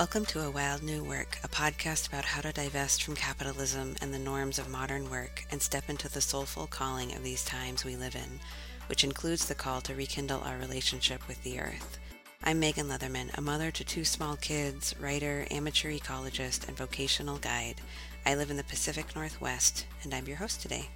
Welcome 0.00 0.24
to 0.28 0.46
A 0.46 0.50
Wild 0.50 0.82
New 0.82 1.04
Work, 1.04 1.36
a 1.44 1.48
podcast 1.48 2.08
about 2.08 2.24
how 2.24 2.40
to 2.40 2.54
divest 2.54 3.02
from 3.02 3.14
capitalism 3.14 3.96
and 4.00 4.14
the 4.14 4.18
norms 4.18 4.58
of 4.58 4.70
modern 4.70 5.10
work 5.10 5.44
and 5.50 5.60
step 5.60 5.90
into 5.90 6.08
the 6.08 6.22
soulful 6.22 6.66
calling 6.66 7.14
of 7.14 7.22
these 7.22 7.44
times 7.44 7.84
we 7.84 7.96
live 7.96 8.14
in, 8.14 8.40
which 8.86 9.04
includes 9.04 9.44
the 9.46 9.54
call 9.54 9.82
to 9.82 9.94
rekindle 9.94 10.40
our 10.40 10.56
relationship 10.56 11.28
with 11.28 11.42
the 11.42 11.60
earth. 11.60 11.98
I'm 12.42 12.60
Megan 12.60 12.88
Leatherman, 12.88 13.36
a 13.36 13.42
mother 13.42 13.70
to 13.72 13.84
two 13.84 14.06
small 14.06 14.36
kids, 14.36 14.94
writer, 14.98 15.46
amateur 15.50 15.90
ecologist, 15.90 16.66
and 16.66 16.78
vocational 16.78 17.36
guide. 17.36 17.82
I 18.24 18.36
live 18.36 18.50
in 18.50 18.56
the 18.56 18.64
Pacific 18.64 19.14
Northwest, 19.14 19.84
and 20.02 20.14
I'm 20.14 20.26
your 20.26 20.38
host 20.38 20.62
today. 20.62 20.88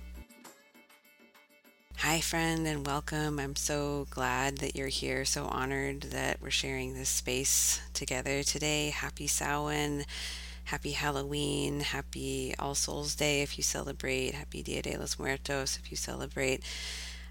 Hi, 2.05 2.21
friend, 2.21 2.67
and 2.67 2.87
welcome. 2.87 3.41
I'm 3.41 3.57
so 3.57 4.07
glad 4.11 4.59
that 4.59 4.77
you're 4.77 4.89
here. 4.89 5.25
So 5.25 5.47
honored 5.47 6.03
that 6.03 6.37
we're 6.43 6.51
sharing 6.51 6.93
this 6.93 7.09
space 7.09 7.81
together 7.95 8.43
today. 8.43 8.91
Happy 8.91 9.27
Samhain. 9.27 10.05
Happy 10.65 10.91
Halloween. 10.91 11.81
Happy 11.81 12.55
All 12.59 12.75
Souls 12.75 13.15
Day 13.15 13.41
if 13.41 13.57
you 13.57 13.65
celebrate. 13.65 14.35
Happy 14.35 14.63
Dia 14.63 14.83
de 14.83 14.99
los 14.99 15.19
Muertos 15.19 15.79
if 15.83 15.91
you 15.91 15.97
celebrate. 15.97 16.63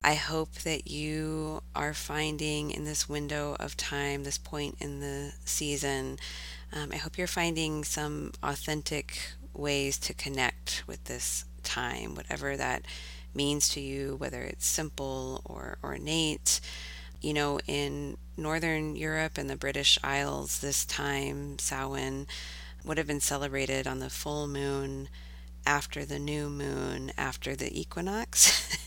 I 0.04 0.16
hope 0.16 0.52
that 0.64 0.90
you 0.90 1.62
are 1.76 1.94
finding 1.94 2.72
in 2.72 2.84
this 2.84 3.08
window 3.08 3.55
of 3.59 3.78
time, 3.78 4.23
this 4.23 4.40
point 4.40 4.78
in 4.80 5.02
the 5.02 5.34
season, 5.45 6.17
um, 6.73 6.90
I 6.92 6.95
hope 6.98 7.20
you're 7.20 7.28
finding 7.28 7.84
some 7.84 8.31
authentic 8.42 9.34
ways 9.53 10.00
to 10.00 10.16
connect 10.16 10.84
with 10.88 11.03
this 11.03 11.45
time, 11.62 12.16
whatever 12.16 12.58
that 12.58 12.81
means 13.36 13.70
to 13.70 13.80
you, 13.80 14.16
whether 14.16 14.42
it's 14.42 14.66
simple 14.66 15.42
or 15.45 15.78
ornate. 15.84 16.59
You 17.22 17.34
know, 17.34 17.59
in 17.67 18.17
Northern 18.36 18.95
Europe 18.95 19.38
and 19.38 19.50
the 19.50 19.56
British 19.56 19.98
Isles, 20.03 20.59
this 20.59 20.86
time, 20.86 21.58
Samhain 21.59 22.28
would 22.84 22.98
have 22.98 23.08
been 23.08 23.22
celebrated 23.22 23.88
on 23.88 24.00
the 24.00 24.09
full 24.09 24.48
moon 24.48 25.09
after 25.66 26.04
the 26.06 26.20
new 26.20 26.50
moon 26.50 27.11
after 27.17 27.56
the 27.56 27.80
equinox. 27.80 28.78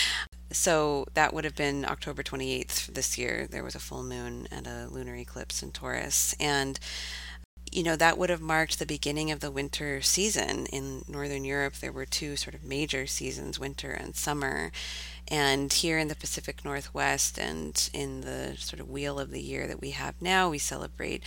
so 0.50 1.06
that 1.14 1.34
would 1.34 1.44
have 1.44 1.54
been 1.54 1.84
October 1.84 2.22
28th 2.22 2.86
this 2.86 3.18
year. 3.18 3.46
There 3.50 3.64
was 3.64 3.74
a 3.74 3.80
full 3.80 4.02
moon 4.02 4.48
and 4.50 4.66
a 4.66 4.88
lunar 4.90 5.14
eclipse 5.16 5.62
in 5.62 5.72
Taurus. 5.72 6.34
And 6.40 6.78
you 7.72 7.82
know, 7.82 7.96
that 7.96 8.18
would 8.18 8.28
have 8.28 8.42
marked 8.42 8.78
the 8.78 8.86
beginning 8.86 9.30
of 9.30 9.40
the 9.40 9.50
winter 9.50 10.02
season. 10.02 10.66
In 10.66 11.04
Northern 11.08 11.44
Europe, 11.44 11.76
there 11.76 11.90
were 11.90 12.04
two 12.04 12.36
sort 12.36 12.54
of 12.54 12.62
major 12.62 13.06
seasons, 13.06 13.58
winter 13.58 13.90
and 13.90 14.14
summer. 14.14 14.70
And 15.28 15.72
here 15.72 15.98
in 15.98 16.08
the 16.08 16.14
Pacific 16.14 16.64
Northwest 16.64 17.38
and 17.38 17.90
in 17.94 18.20
the 18.20 18.56
sort 18.58 18.80
of 18.80 18.90
wheel 18.90 19.18
of 19.18 19.30
the 19.30 19.40
year 19.40 19.66
that 19.66 19.80
we 19.80 19.90
have 19.92 20.14
now, 20.20 20.50
we 20.50 20.58
celebrate 20.58 21.22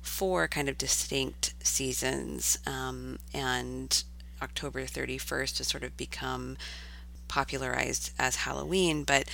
four 0.00 0.46
kind 0.46 0.68
of 0.68 0.78
distinct 0.78 1.54
seasons. 1.64 2.58
Um, 2.64 3.18
and 3.34 4.04
October 4.40 4.82
31st 4.82 5.58
has 5.58 5.66
sort 5.66 5.82
of 5.82 5.96
become 5.96 6.56
popularized 7.26 8.12
as 8.20 8.36
Halloween. 8.36 9.02
But 9.02 9.28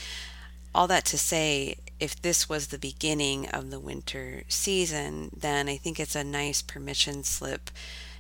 all 0.75 0.89
that 0.89 1.05
to 1.07 1.19
say, 1.19 1.77
if 2.01 2.21
this 2.21 2.49
was 2.49 2.69
the 2.69 2.79
beginning 2.79 3.49
of 3.49 3.71
the 3.71 3.81
winter 3.81 4.43
season, 4.49 5.31
then 5.37 5.69
I 5.69 5.77
think 5.77 5.99
it's 6.01 6.17
a 6.17 6.25
nice 6.25 6.63
permission 6.63 7.23
slip 7.23 7.71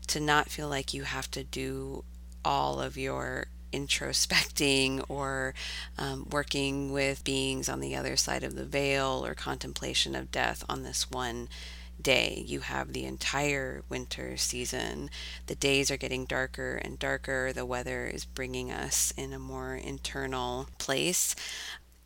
to 0.06 0.20
not 0.20 0.50
feel 0.50 0.69
like 0.69 0.94
you 0.94 1.05
have 1.05 1.30
to 1.33 1.44
do 1.44 2.05
all 2.45 2.80
of 2.80 2.97
your 2.97 3.47
introspecting 3.72 5.05
or 5.08 5.55
um, 5.98 6.27
working 6.30 6.92
with 6.92 7.25
beings 7.25 7.69
on 7.69 7.80
the 7.80 7.97
other 7.97 8.17
side 8.17 8.45
of 8.45 8.55
the 8.55 8.64
veil 8.64 9.25
or 9.25 9.34
contemplation 9.34 10.14
of 10.14 10.30
death 10.30 10.64
on 10.69 10.83
this 10.83 11.11
one 11.11 11.48
day. 12.01 12.42
You 12.46 12.61
have 12.61 12.92
the 12.92 13.05
entire 13.05 13.83
winter 13.89 14.36
season. 14.36 15.11
The 15.46 15.55
days 15.55 15.91
are 15.91 15.96
getting 15.96 16.24
darker 16.24 16.77
and 16.77 16.98
darker. 16.98 17.52
The 17.52 17.67
weather 17.67 18.06
is 18.06 18.24
bringing 18.24 18.70
us 18.70 19.12
in 19.17 19.33
a 19.33 19.39
more 19.39 19.74
internal 19.74 20.68
place. 20.79 21.35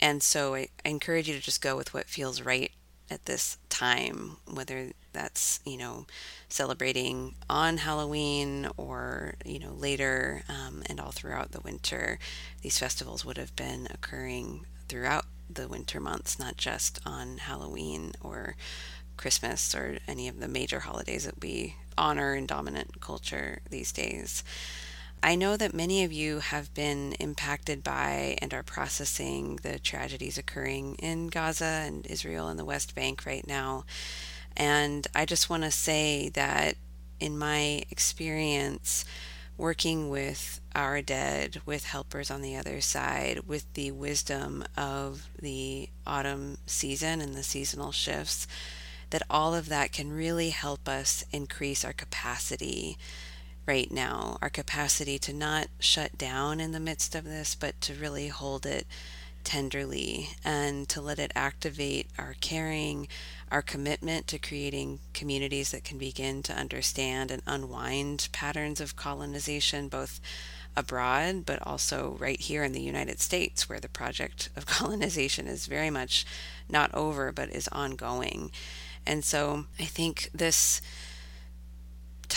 And 0.00 0.22
so 0.22 0.54
I, 0.54 0.68
I 0.84 0.90
encourage 0.90 1.28
you 1.28 1.34
to 1.34 1.40
just 1.40 1.62
go 1.62 1.76
with 1.76 1.92
what 1.92 2.06
feels 2.06 2.42
right 2.42 2.70
at 3.10 3.24
this 3.24 3.58
time, 3.68 4.36
whether 4.50 4.90
that's, 5.12 5.60
you 5.64 5.78
know, 5.78 6.06
celebrating 6.48 7.34
on 7.48 7.78
Halloween 7.78 8.68
or, 8.76 9.34
you 9.44 9.58
know, 9.58 9.72
later 9.72 10.42
um, 10.48 10.82
and 10.86 11.00
all 11.00 11.10
throughout 11.10 11.52
the 11.52 11.60
winter. 11.60 12.18
These 12.62 12.78
festivals 12.78 13.24
would 13.24 13.38
have 13.38 13.56
been 13.56 13.88
occurring 13.90 14.66
throughout 14.88 15.24
the 15.50 15.68
winter 15.68 16.00
months, 16.00 16.38
not 16.38 16.56
just 16.56 17.00
on 17.06 17.38
Halloween 17.38 18.12
or 18.20 18.56
Christmas 19.16 19.74
or 19.74 19.98
any 20.06 20.28
of 20.28 20.38
the 20.38 20.48
major 20.48 20.80
holidays 20.80 21.24
that 21.24 21.42
we 21.42 21.76
honor 21.96 22.34
in 22.34 22.46
dominant 22.46 23.00
culture 23.00 23.60
these 23.70 23.90
days. 23.90 24.44
I 25.22 25.34
know 25.34 25.56
that 25.56 25.74
many 25.74 26.04
of 26.04 26.12
you 26.12 26.38
have 26.38 26.72
been 26.74 27.12
impacted 27.14 27.82
by 27.82 28.38
and 28.40 28.54
are 28.54 28.62
processing 28.62 29.58
the 29.62 29.78
tragedies 29.78 30.38
occurring 30.38 30.94
in 30.96 31.26
Gaza 31.26 31.82
and 31.86 32.06
Israel 32.06 32.48
and 32.48 32.58
the 32.58 32.64
West 32.64 32.94
Bank 32.94 33.26
right 33.26 33.46
now. 33.46 33.84
And 34.56 35.06
I 35.14 35.24
just 35.24 35.50
want 35.50 35.64
to 35.64 35.70
say 35.70 36.28
that 36.30 36.76
in 37.18 37.36
my 37.36 37.82
experience, 37.90 39.04
working 39.56 40.08
with 40.08 40.60
our 40.76 41.02
dead, 41.02 41.62
with 41.66 41.84
helpers 41.84 42.30
on 42.30 42.40
the 42.40 42.54
other 42.54 42.80
side, 42.80 43.40
with 43.46 43.72
the 43.74 43.90
wisdom 43.90 44.64
of 44.76 45.28
the 45.40 45.88
autumn 46.06 46.58
season 46.66 47.20
and 47.20 47.34
the 47.34 47.42
seasonal 47.42 47.90
shifts, 47.90 48.46
that 49.10 49.22
all 49.28 49.54
of 49.54 49.68
that 49.68 49.90
can 49.90 50.12
really 50.12 50.50
help 50.50 50.88
us 50.88 51.24
increase 51.32 51.84
our 51.84 51.92
capacity 51.92 52.96
right 53.68 53.92
now, 53.92 54.38
our 54.40 54.48
capacity 54.48 55.18
to 55.18 55.32
not 55.32 55.68
shut 55.78 56.16
down 56.16 56.58
in 56.58 56.72
the 56.72 56.80
midst 56.80 57.14
of 57.14 57.24
this, 57.24 57.54
but 57.54 57.78
to 57.82 57.92
really 57.92 58.28
hold 58.28 58.64
it 58.64 58.86
tenderly 59.44 60.30
and 60.42 60.88
to 60.88 61.02
let 61.02 61.18
it 61.18 61.30
activate 61.34 62.08
our 62.18 62.34
caring, 62.40 63.06
our 63.52 63.60
commitment 63.60 64.26
to 64.26 64.38
creating 64.38 64.98
communities 65.12 65.70
that 65.70 65.84
can 65.84 65.98
begin 65.98 66.42
to 66.42 66.52
understand 66.54 67.30
and 67.30 67.42
unwind 67.46 68.30
patterns 68.32 68.80
of 68.80 68.96
colonization, 68.96 69.88
both 69.88 70.18
abroad, 70.74 71.44
but 71.44 71.58
also 71.66 72.16
right 72.18 72.40
here 72.40 72.64
in 72.64 72.72
the 72.72 72.80
United 72.80 73.20
States, 73.20 73.68
where 73.68 73.80
the 73.80 73.88
project 73.88 74.48
of 74.56 74.64
colonization 74.78 75.46
is 75.46 75.66
very 75.66 75.90
much 75.90 76.24
not 76.70 76.92
over, 76.94 77.32
but 77.32 77.50
is 77.50 77.68
ongoing. 77.68 78.50
And 79.06 79.22
so 79.22 79.66
I 79.78 79.84
think 79.84 80.30
this 80.32 80.80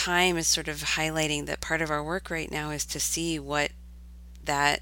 time 0.02 0.36
is 0.36 0.48
sort 0.48 0.66
of 0.66 0.78
highlighting 0.78 1.46
that 1.46 1.60
part 1.60 1.80
of 1.80 1.88
our 1.88 2.02
work 2.02 2.28
right 2.28 2.50
now 2.50 2.70
is 2.70 2.84
to 2.84 2.98
see 2.98 3.38
what 3.38 3.70
that 4.42 4.80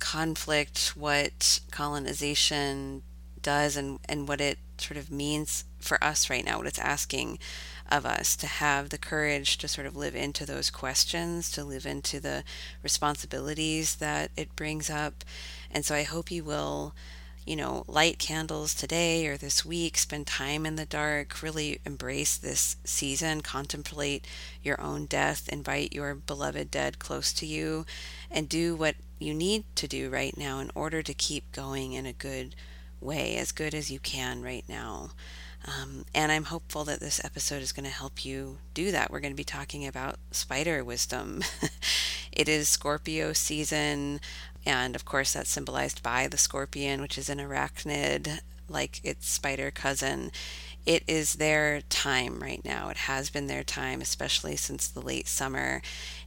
conflict, 0.00 0.94
what 0.96 1.60
colonization 1.70 3.02
does, 3.40 3.76
and, 3.76 4.00
and 4.08 4.26
what 4.26 4.40
it 4.40 4.58
sort 4.76 4.96
of 4.96 5.12
means 5.12 5.62
for 5.78 6.02
us 6.02 6.28
right 6.28 6.44
now, 6.44 6.58
what 6.58 6.66
it's 6.66 6.78
asking 6.80 7.38
of 7.88 8.04
us 8.04 8.34
to 8.34 8.48
have 8.48 8.88
the 8.88 8.98
courage 8.98 9.58
to 9.58 9.68
sort 9.68 9.86
of 9.86 9.94
live 9.94 10.16
into 10.16 10.44
those 10.44 10.70
questions, 10.70 11.52
to 11.52 11.62
live 11.62 11.86
into 11.86 12.18
the 12.18 12.42
responsibilities 12.82 13.94
that 13.96 14.32
it 14.36 14.56
brings 14.56 14.90
up. 14.90 15.24
And 15.70 15.84
so 15.84 15.94
I 15.94 16.02
hope 16.02 16.32
you 16.32 16.42
will 16.42 16.96
you 17.48 17.56
know, 17.56 17.82
light 17.88 18.18
candles 18.18 18.74
today 18.74 19.26
or 19.26 19.38
this 19.38 19.64
week, 19.64 19.96
spend 19.96 20.26
time 20.26 20.66
in 20.66 20.76
the 20.76 20.84
dark, 20.84 21.42
really 21.42 21.80
embrace 21.86 22.36
this 22.36 22.76
season, 22.84 23.40
contemplate 23.40 24.26
your 24.62 24.78
own 24.78 25.06
death, 25.06 25.48
invite 25.48 25.94
your 25.94 26.14
beloved 26.14 26.70
dead 26.70 26.98
close 26.98 27.32
to 27.32 27.46
you, 27.46 27.86
and 28.30 28.50
do 28.50 28.76
what 28.76 28.96
you 29.18 29.32
need 29.32 29.64
to 29.76 29.88
do 29.88 30.10
right 30.10 30.36
now 30.36 30.58
in 30.58 30.70
order 30.74 31.00
to 31.00 31.14
keep 31.14 31.50
going 31.50 31.94
in 31.94 32.04
a 32.04 32.12
good 32.12 32.54
way, 33.00 33.36
as 33.36 33.50
good 33.50 33.74
as 33.74 33.90
you 33.90 33.98
can 33.98 34.42
right 34.42 34.64
now. 34.68 35.12
Um, 35.66 36.04
and 36.14 36.30
I'm 36.30 36.44
hopeful 36.44 36.84
that 36.84 37.00
this 37.00 37.20
episode 37.24 37.62
is 37.62 37.72
going 37.72 37.84
to 37.84 37.90
help 37.90 38.24
you 38.24 38.58
do 38.74 38.92
that. 38.92 39.10
We're 39.10 39.20
going 39.20 39.32
to 39.32 39.36
be 39.36 39.44
talking 39.44 39.86
about 39.86 40.16
spider 40.30 40.84
wisdom. 40.84 41.42
it 42.32 42.48
is 42.48 42.68
Scorpio 42.68 43.32
season. 43.32 44.20
And 44.66 44.94
of 44.94 45.04
course, 45.04 45.32
that's 45.32 45.50
symbolized 45.50 46.02
by 46.02 46.28
the 46.28 46.38
scorpion, 46.38 47.00
which 47.00 47.18
is 47.18 47.28
an 47.28 47.38
arachnid, 47.38 48.40
like 48.68 49.00
its 49.02 49.28
spider 49.28 49.70
cousin. 49.70 50.30
It 50.86 51.02
is 51.06 51.34
their 51.34 51.82
time 51.90 52.40
right 52.40 52.64
now. 52.64 52.88
It 52.88 52.96
has 52.96 53.28
been 53.28 53.46
their 53.46 53.62
time, 53.62 54.00
especially 54.00 54.56
since 54.56 54.88
the 54.88 55.02
late 55.02 55.28
summer. 55.28 55.82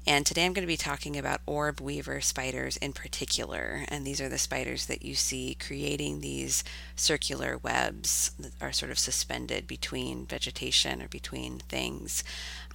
And 0.06 0.26
today 0.26 0.46
I'm 0.46 0.54
going 0.54 0.64
to 0.64 0.68
be 0.68 0.78
talking 0.78 1.18
about 1.18 1.42
orb 1.48 1.80
weaver 1.80 2.22
spiders 2.22 2.78
in 2.78 2.94
particular. 2.94 3.86
And 3.88 4.06
these 4.06 4.22
are 4.22 4.30
the 4.30 4.38
spiders 4.38 4.86
that 4.86 5.04
you 5.04 5.16
see 5.16 5.58
creating 5.60 6.22
these 6.22 6.64
circular 6.96 7.58
webs 7.58 8.32
that 8.40 8.54
are 8.62 8.72
sort 8.72 8.92
of 8.92 9.00
suspended 9.00 9.66
between 9.66 10.28
vegetation 10.28 11.02
or 11.02 11.08
between 11.08 11.60
things. 11.60 12.24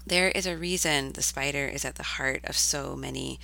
There 0.05 0.31
is 0.31 0.47
a 0.47 0.57
reason 0.57 1.13
the 1.13 1.23
spider 1.23 1.67
is 1.67 1.85
at 1.85 1.97
the 1.97 2.03
heart 2.03 2.41
of 2.45 2.57
so 2.57 2.97
many 2.97 3.39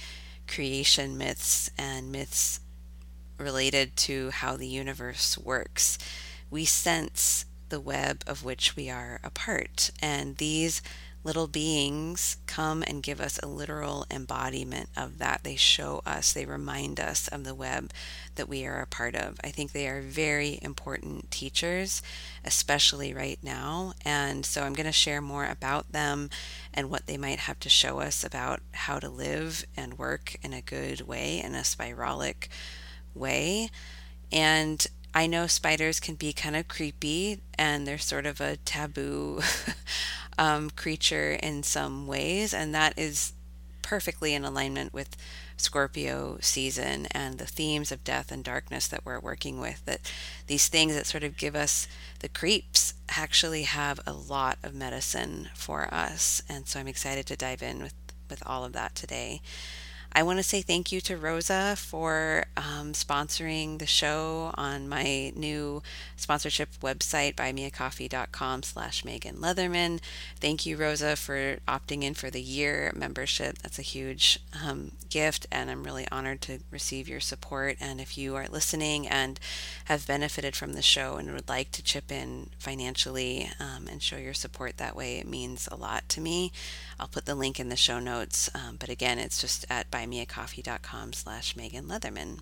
creation 0.47 1.17
myths 1.17 1.71
and 1.79 2.13
myths 2.13 2.61
related 3.39 3.97
to 3.97 4.31
how 4.31 4.57
the 4.57 4.67
universe 4.67 5.37
works. 5.39 5.99
We 6.51 6.65
sense 6.65 7.47
the 7.69 7.81
web 7.81 8.23
of 8.27 8.45
which 8.45 8.77
we 8.77 8.91
are 8.91 9.19
a 9.25 9.31
part. 9.31 9.91
And 10.01 10.37
these 10.37 10.83
little 11.25 11.47
beings 11.47 12.37
come 12.47 12.83
and 12.87 13.03
give 13.03 13.21
us 13.21 13.39
a 13.43 13.47
literal 13.47 14.05
embodiment 14.11 14.89
of 14.97 15.19
that. 15.19 15.45
They 15.45 15.57
show 15.57 16.03
us, 16.05 16.33
they 16.33 16.45
remind 16.45 16.99
us 16.99 17.29
of 17.29 17.45
the 17.45 17.55
web 17.55 17.93
that 18.35 18.49
we 18.49 18.67
are 18.67 18.81
a 18.81 18.87
part 18.87 19.15
of. 19.15 19.39
I 19.45 19.51
think 19.51 19.73
they 19.73 19.89
are 19.89 20.01
very 20.01 20.59
important 20.63 21.31
teachers, 21.31 22.03
especially 22.45 23.15
right 23.15 23.39
now. 23.43 23.95
And 24.05 24.45
so 24.45 24.63
I'm 24.63 24.75
going 24.75 24.87
to 24.87 24.93
share 24.93 25.21
more 25.21 25.47
about 25.47 25.93
them 25.93 26.31
and 26.75 26.91
what 26.91 27.07
they 27.07 27.17
might 27.17 27.41
have 27.41 27.61
to 27.61 27.69
show 27.69 28.01
us 28.01 28.25
about 28.25 28.61
how 28.73 28.99
to 28.99 29.09
live 29.09 29.65
and 29.77 29.99
work 29.99 30.37
in 30.43 30.53
a 30.53 30.61
good 30.63 31.03
way, 31.03 31.41
in 31.41 31.55
a 31.55 31.61
spiralic 31.61 32.49
way. 33.15 33.71
And 34.33 34.87
I 35.15 35.27
know 35.27 35.47
spiders 35.47 36.01
can 36.01 36.15
be 36.15 36.33
kind 36.33 36.57
of 36.57 36.69
creepy 36.69 37.41
and 37.59 37.87
they're 37.87 37.99
sort 37.99 38.27
of 38.27 38.41
a 38.41 38.57
taboo 38.57 39.41
um, 40.39 40.71
creature 40.71 41.33
in 41.33 41.63
some 41.63 42.07
ways, 42.07 42.55
and 42.55 42.75
that 42.75 42.99
is 42.99 43.35
perfectly 43.83 44.33
in 44.33 44.45
alignment 44.45 44.95
with 44.95 45.17
Scorpio 45.57 46.39
season 46.41 47.07
and 47.11 47.39
the 47.39 47.47
themes 47.47 47.93
of 47.93 48.05
death 48.05 48.33
and 48.33 48.43
darkness 48.43 48.89
that 48.89 49.05
we're 49.05 49.21
working 49.21 49.61
with. 49.61 49.85
That 49.85 50.11
these 50.47 50.69
things 50.69 50.95
that 50.95 51.07
sort 51.07 51.25
of 51.25 51.37
give 51.37 51.55
us 51.55 51.87
the 52.21 52.29
creeps 52.29 52.95
actually 53.11 53.65
have 53.65 54.01
a 54.07 54.13
lot 54.13 54.59
of 54.63 54.75
medicine 54.75 55.51
for 55.55 55.93
us. 55.93 56.43
And 56.49 56.67
so 56.67 56.81
I'm 56.81 56.89
excited 56.89 57.27
to 57.27 57.37
dive 57.37 57.63
in 57.63 57.83
with, 57.83 57.95
with 58.31 58.43
all 58.47 58.65
of 58.65 58.73
that 58.73 58.95
today. 58.95 59.43
I 60.15 60.23
want 60.23 60.39
to 60.39 60.43
say 60.43 60.61
thank 60.61 60.93
you 60.93 61.01
to 61.03 61.17
Rosa 61.17 61.75
for 61.77 62.45
um, 62.57 62.93
sponsoring 62.93 63.79
the 63.79 63.87
show 63.87 64.53
on 64.55 64.87
my 64.87 65.33
new 65.35 65.83
sponsorship 66.17 66.69
website, 66.83 67.35
buymeacoffee.com 67.35 68.63
slash 68.63 69.07
Megan 69.07 69.37
Leatherman. 69.37 70.01
Thank 70.39 70.67
you, 70.67 70.77
Rosa, 70.77 71.17
for 71.17 71.59
opting 71.67 72.03
in 72.03 72.13
for 72.13 72.29
the 72.29 72.43
year 72.43 72.93
membership. 72.95 73.59
That's 73.59 73.79
a 73.79 73.83
huge 73.83 74.39
um, 74.63 74.93
gift, 75.09 75.47
and 75.51 75.71
I'm 75.71 75.83
really 75.83 76.07
honored 76.13 76.43
to 76.43 76.59
receive 76.71 77.09
your 77.09 77.21
support. 77.21 77.79
And 77.81 77.99
if 77.99 78.19
you 78.19 78.37
are 78.37 78.49
listening 78.49 79.09
and 79.09 79.41
have 79.87 80.07
benefited 80.07 80.55
from 80.55 80.75
the 80.75 80.83
show 80.83 81.17
and 81.17 81.33
would 81.33 81.49
like 81.49 81.71
to 81.73 81.83
chip 81.83 82.13
in 82.13 82.51
financially 82.59 83.51
um, 83.59 83.89
and 83.91 84.03
show 84.03 84.17
your 84.19 84.35
support 84.35 84.77
that 84.77 84.95
way, 84.95 85.17
it 85.17 85.27
means 85.27 85.69
a 85.73 85.77
lot 85.77 86.07
to 86.11 86.21
me. 86.21 86.53
I'll 87.01 87.09
put 87.09 87.25
the 87.25 87.35
link 87.35 87.59
in 87.59 87.71
the 87.71 87.77
show 87.77 87.99
notes. 87.99 88.51
Um, 88.55 88.77
but 88.79 88.91
again, 88.91 89.19
it's 89.19 89.41
just 89.41 89.65
at 89.71 89.91
buymeacoffee.com 90.03 91.13
slash 91.13 91.57
Megan 91.57 91.87
Leatherman. 91.87 92.41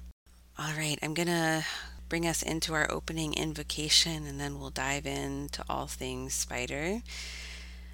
All 0.58 0.72
right, 0.76 0.98
I'm 1.02 1.14
going 1.14 1.28
to 1.28 1.64
bring 2.08 2.26
us 2.26 2.42
into 2.42 2.74
our 2.74 2.90
opening 2.90 3.34
invocation 3.34 4.26
and 4.26 4.40
then 4.40 4.58
we'll 4.58 4.70
dive 4.70 5.06
into 5.06 5.62
all 5.68 5.86
things 5.86 6.34
spider. 6.34 7.02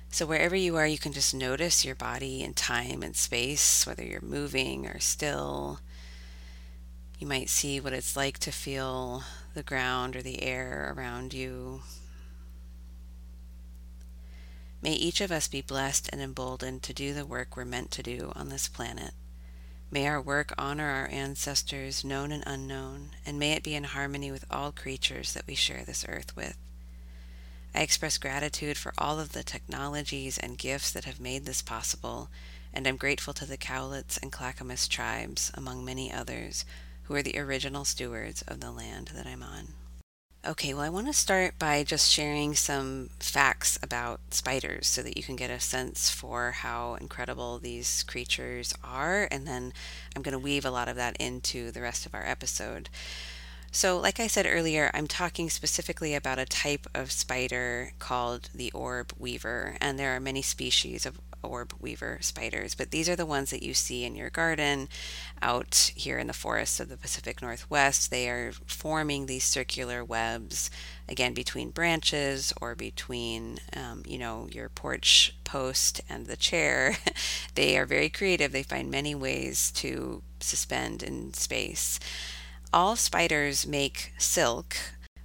So, 0.09 0.25
wherever 0.25 0.55
you 0.55 0.77
are, 0.77 0.87
you 0.87 0.99
can 0.99 1.13
just 1.13 1.35
notice 1.35 1.85
your 1.85 1.97
body 1.97 2.43
in 2.43 2.55
time 2.55 3.03
and 3.03 3.17
space, 3.17 3.87
whether 3.87 4.05
you're 4.05 4.23
moving 4.23 4.87
or 4.87 5.01
still. 5.01 5.81
You 7.19 7.27
might 7.27 7.49
see 7.49 7.81
what 7.81 7.93
it's 7.93 8.17
like 8.17 8.39
to 8.41 8.53
feel 8.53 9.25
the 9.55 9.63
ground 9.63 10.15
or 10.15 10.23
the 10.23 10.43
air 10.43 10.95
around 10.97 11.35
you. 11.35 11.81
May 14.81 14.93
each 14.93 15.21
of 15.21 15.33
us 15.33 15.49
be 15.49 15.63
blessed 15.63 16.09
and 16.13 16.21
emboldened 16.21 16.83
to 16.85 16.93
do 16.93 17.13
the 17.13 17.27
work 17.27 17.57
we're 17.57 17.65
meant 17.65 17.91
to 17.93 18.03
do 18.03 18.33
on 18.37 18.49
this 18.49 18.69
planet. 18.69 19.13
May 19.88 20.09
our 20.09 20.21
work 20.21 20.53
honor 20.59 20.91
our 20.91 21.06
ancestors, 21.06 22.05
known 22.05 22.33
and 22.33 22.43
unknown, 22.44 23.11
and 23.25 23.38
may 23.38 23.53
it 23.53 23.62
be 23.62 23.77
in 23.77 23.85
harmony 23.85 24.33
with 24.33 24.44
all 24.50 24.73
creatures 24.73 25.33
that 25.33 25.47
we 25.47 25.55
share 25.55 25.85
this 25.85 26.05
earth 26.09 26.35
with. 26.35 26.56
I 27.73 27.83
express 27.83 28.19
gratitude 28.19 28.77
for 28.77 28.93
all 28.99 29.21
of 29.21 29.33
the 29.33 29.44
technologies 29.44 30.38
and 30.38 30.59
gifts 30.59 30.91
that 30.91 31.05
have 31.05 31.21
made 31.21 31.44
this 31.44 31.62
possible, 31.62 32.31
and 32.75 32.87
I'm 32.87 32.97
grateful 32.97 33.33
to 33.35 33.47
the 33.47 33.56
Cowlitz 33.56 34.19
and 34.21 34.33
Clackamas 34.33 34.88
tribes, 34.88 35.53
among 35.55 35.85
many 35.85 36.12
others, 36.12 36.65
who 37.05 37.15
are 37.15 37.23
the 37.23 37.39
original 37.39 37.85
stewards 37.85 38.43
of 38.43 38.61
the 38.61 38.73
land 38.73 39.12
that 39.15 39.27
I'm 39.27 39.43
on. 39.43 39.75
Okay, 40.46 40.75
well, 40.75 40.84
I 40.84 40.90
want 40.90 41.08
to 41.08 41.12
start 41.12 41.58
by 41.58 41.82
just 41.82 42.08
sharing 42.08 42.54
some 42.54 43.10
facts 43.19 43.81
about 43.82 44.20
spiders 44.31 44.87
so 44.87 45.02
that 45.02 45.16
you 45.16 45.25
can 45.25 45.34
get 45.34 45.50
a 45.50 45.58
sense 45.58 46.08
for 46.08 46.52
how 46.52 46.94
incredible 47.00 47.58
these 47.58 48.04
creatures 48.04 48.72
are, 48.84 49.26
and 49.32 49.44
then 49.44 49.72
I'm 50.14 50.22
going 50.22 50.34
to 50.34 50.38
weave 50.38 50.64
a 50.64 50.70
lot 50.70 50.87
of 50.87 50.94
that 50.94 51.16
into 51.16 51.72
the 51.72 51.81
rest 51.81 52.06
of 52.06 52.14
our 52.14 52.25
episode. 52.25 52.88
So, 53.72 53.98
like 53.98 54.20
I 54.20 54.28
said 54.28 54.46
earlier, 54.46 54.88
I'm 54.94 55.08
talking 55.08 55.50
specifically 55.50 56.14
about 56.14 56.38
a 56.38 56.46
type 56.46 56.87
of 56.94 57.10
spider 57.10 57.90
called 57.98 58.48
the 58.54 58.70
orb 58.70 59.12
weaver, 59.19 59.76
and 59.81 59.98
there 59.98 60.14
are 60.14 60.20
many 60.20 60.43
species 60.43 61.04
of 61.04 61.19
orb 61.43 61.73
weaver 61.81 62.19
spiders, 62.21 62.75
but 62.75 62.91
these 62.91 63.09
are 63.09 63.17
the 63.17 63.27
ones 63.27 63.50
that 63.50 63.62
you 63.62 63.75
see 63.75 64.05
in 64.05 64.15
your 64.15 64.31
garden 64.31 64.88
out 65.43 65.93
here 65.94 66.19
in 66.19 66.27
the 66.27 66.33
forests 66.33 66.81
of 66.81 66.88
the 66.88 66.97
Pacific 66.97 67.41
Northwest. 67.41 68.11
They 68.11 68.29
are 68.29 68.53
forming 68.67 69.27
these 69.27 69.44
circular 69.44 70.05
webs, 70.05 70.71
again, 71.09 71.35
between 71.35 71.71
branches 71.71 72.53
or 72.61 72.75
between, 72.75 73.59
um, 73.75 74.03
you 74.06 74.19
know, 74.19 74.49
your 74.50 74.69
porch 74.69 75.37
post 75.44 76.00
and 76.09 76.27
the 76.27 76.37
chair. 76.37 76.97
they 77.55 77.77
are 77.79 77.87
very 77.87 78.09
creative. 78.09 78.53
They 78.53 78.62
find 78.62 78.91
many 78.91 79.15
ways 79.15 79.71
to 79.73 80.23
suspend 80.41 81.03
in 81.03 81.35
space. 81.35 81.99
All 82.73 82.97
spiders 82.97 83.67
make 83.67 84.12
silk, 84.19 84.77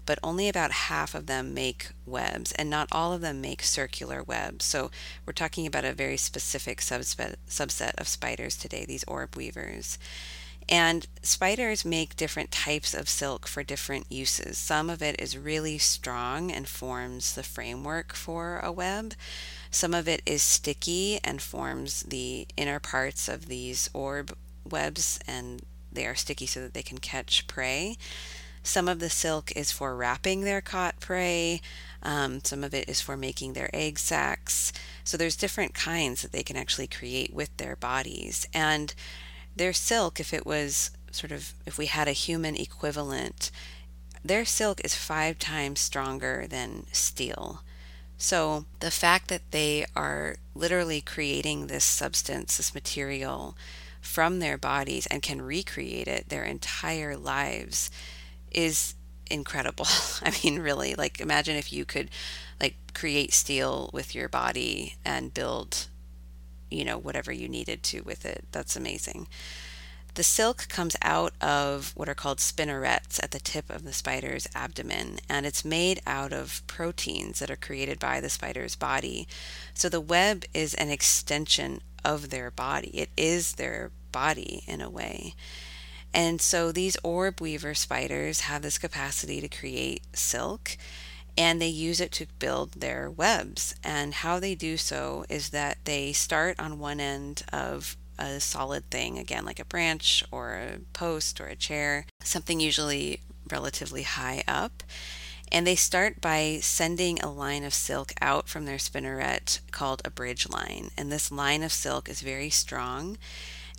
but 0.06 0.20
only 0.24 0.50
about 0.50 0.72
half 0.72 1.14
of 1.16 1.28
them 1.28 1.54
make 1.54 1.90
webs, 2.06 2.52
and 2.54 2.70
not 2.70 2.90
all 2.92 3.14
of 3.14 3.22
them 3.22 3.42
make 3.42 3.64
circular 3.64 4.24
webs. 4.24 4.66
So 4.66 4.92
we're 5.26 5.34
talking 5.34 5.66
about 5.66 5.86
a 5.86 5.94
very 5.94 6.18
specific 6.18 6.80
subset, 6.80 7.36
subset 7.48 7.94
of 7.98 8.08
spiders 8.08 8.58
today, 8.58 8.86
these 8.86 9.04
orb 9.06 9.36
weavers. 9.36 9.98
And 10.70 11.08
spiders 11.22 11.84
make 11.84 12.16
different 12.16 12.52
types 12.52 12.94
of 12.94 13.10
silk 13.10 13.48
for 13.48 13.64
different 13.64 14.06
uses. 14.10 14.58
Some 14.58 14.90
of 14.90 15.02
it 15.02 15.20
is 15.20 15.38
really 15.38 15.78
strong 15.78 16.52
and 16.52 16.68
forms 16.68 17.34
the 17.36 17.44
framework 17.44 18.14
for 18.14 18.60
a 18.60 18.72
web. 18.72 19.14
Some 19.70 19.94
of 19.94 20.08
it 20.08 20.22
is 20.26 20.44
sticky 20.44 21.20
and 21.24 21.42
forms 21.42 22.04
the 22.04 22.48
inner 22.56 22.80
parts 22.80 23.28
of 23.28 23.48
these 23.48 23.90
orb 23.94 24.36
webs, 24.70 25.20
and 25.28 25.62
they 25.92 26.06
are 26.06 26.16
sticky 26.16 26.46
so 26.46 26.62
that 26.62 26.74
they 26.74 26.84
can 26.84 27.00
catch 27.00 27.48
prey. 27.48 27.98
Some 28.64 28.88
of 28.88 29.00
the 29.00 29.10
silk 29.10 29.52
is 29.56 29.72
for 29.72 29.96
wrapping 29.96 30.42
their 30.42 30.62
caught 30.62 31.00
prey. 31.00 31.62
Um, 32.04 32.44
some 32.44 32.64
of 32.64 32.74
it 32.74 32.88
is 32.88 33.02
for 33.02 33.18
making 33.18 33.54
their 33.54 33.70
egg 33.74 33.98
sacs. 33.98 34.72
So 35.04 35.18
there's 35.18 35.36
different 35.36 35.74
kinds 35.74 36.22
that 36.22 36.32
they 36.32 36.44
can 36.44 36.56
actually 36.56 36.88
create 36.88 37.34
with 37.34 37.56
their 37.58 37.76
bodies. 37.76 38.48
And 38.54 38.94
their 39.56 39.74
silk, 39.74 40.20
if 40.20 40.34
it 40.34 40.46
was 40.46 40.92
sort 41.12 41.32
of, 41.32 41.54
if 41.66 41.78
we 41.78 41.88
had 41.88 42.08
a 42.08 42.14
human 42.14 42.56
equivalent, 42.56 43.52
their 44.24 44.46
silk 44.46 44.80
is 44.84 44.94
five 44.96 45.40
times 45.40 45.80
stronger 45.80 46.46
than 46.48 46.86
steel. 46.92 47.62
So 48.18 48.66
the 48.80 48.92
fact 48.92 49.30
that 49.30 49.50
they 49.50 49.86
are 49.96 50.36
literally 50.54 51.02
creating 51.02 51.68
this 51.68 51.84
substance, 51.84 52.58
this 52.58 52.76
material 52.76 53.58
from 54.00 54.40
their 54.40 54.58
bodies 54.58 55.08
and 55.08 55.24
can 55.24 55.42
recreate 55.42 56.08
it 56.08 56.30
their 56.30 56.44
entire 56.44 57.18
lives 57.18 57.90
is 58.52 58.96
incredible. 59.30 59.88
I 60.22 60.34
mean, 60.44 60.60
really, 60.60 60.96
like 60.96 61.20
imagine 61.20 61.56
if 61.56 61.72
you 61.74 61.86
could 61.86 62.10
like 62.60 62.76
create 62.94 63.34
steel 63.34 63.90
with 63.94 64.14
your 64.14 64.30
body 64.30 64.96
and 65.04 65.34
build, 65.34 65.88
you 66.70 66.86
know, 66.86 66.98
whatever 66.98 67.32
you 67.32 67.48
needed 67.48 67.84
to 67.84 68.02
with 68.02 68.26
it. 68.26 68.46
That's 68.52 68.76
amazing. 68.76 69.28
The 70.14 70.24
silk 70.24 70.68
comes 70.68 70.98
out 71.02 71.34
of 71.40 71.94
what 71.96 72.10
are 72.10 72.14
called 72.14 72.40
spinnerets 72.40 73.18
at 73.24 73.32
the 73.32 73.40
tip 73.40 73.70
of 73.70 73.86
the 73.86 73.94
spider's 73.94 74.46
abdomen, 74.54 75.20
and 75.30 75.46
it's 75.46 75.64
made 75.64 76.02
out 76.06 76.34
of 76.34 76.62
proteins 76.68 77.40
that 77.40 77.50
are 77.50 77.56
created 77.56 77.98
by 77.98 78.20
the 78.20 78.30
spider's 78.30 78.76
body. 78.76 79.26
So 79.74 79.88
the 79.88 80.02
web 80.02 80.44
is 80.54 80.74
an 80.74 80.90
extension 80.90 81.80
of 82.04 82.30
their 82.30 82.52
body, 82.52 82.90
it 82.90 83.10
is 83.16 83.54
their 83.54 83.92
body 84.12 84.64
in 84.68 84.82
a 84.82 84.90
way. 84.90 85.34
And 86.14 86.42
so 86.42 86.72
these 86.72 86.98
orb 87.04 87.40
weaver 87.40 87.74
spiders 87.74 88.42
have 88.42 88.62
this 88.62 88.78
capacity 88.78 89.40
to 89.42 89.48
create 89.48 90.04
silk 90.14 90.78
and 91.38 91.62
they 91.62 91.68
use 91.68 92.02
it 92.02 92.12
to 92.12 92.28
build 92.40 92.74
their 92.74 93.10
webs. 93.10 93.74
And 93.84 94.14
how 94.16 94.40
they 94.40 94.56
do 94.56 94.78
so 94.78 95.26
is 95.30 95.50
that 95.50 95.78
they 95.86 96.12
start 96.12 96.60
on 96.60 96.80
one 96.80 97.00
end 97.00 97.44
of 97.54 97.96
a 98.20 98.40
solid 98.40 98.90
thing, 98.90 99.18
again, 99.18 99.46
like 99.46 99.60
a 99.60 99.66
branch 99.66 100.24
or 100.32 100.56
a 100.56 100.80
post 100.94 101.40
or 101.40 101.48
a 101.48 101.56
chair, 101.56 102.06
something 102.24 102.60
usually 102.60 103.22
relatively 103.50 104.04
high 104.04 104.44
up. 104.48 104.84
And 105.52 105.68
they 105.68 105.76
start 105.76 106.22
by 106.22 106.60
sending 106.62 107.20
a 107.20 107.32
line 107.32 107.64
of 107.64 107.74
silk 107.74 108.14
out 108.22 108.48
from 108.48 108.66
their 108.66 108.78
spinneret 108.78 109.60
called 109.72 110.02
a 110.06 110.12
bridge 110.12 110.50
line. 110.50 110.92
And 110.98 111.12
this 111.12 111.32
line 111.32 111.64
of 111.64 111.74
silk 111.74 112.08
is 112.08 112.22
very 112.22 112.50
strong. 112.50 113.18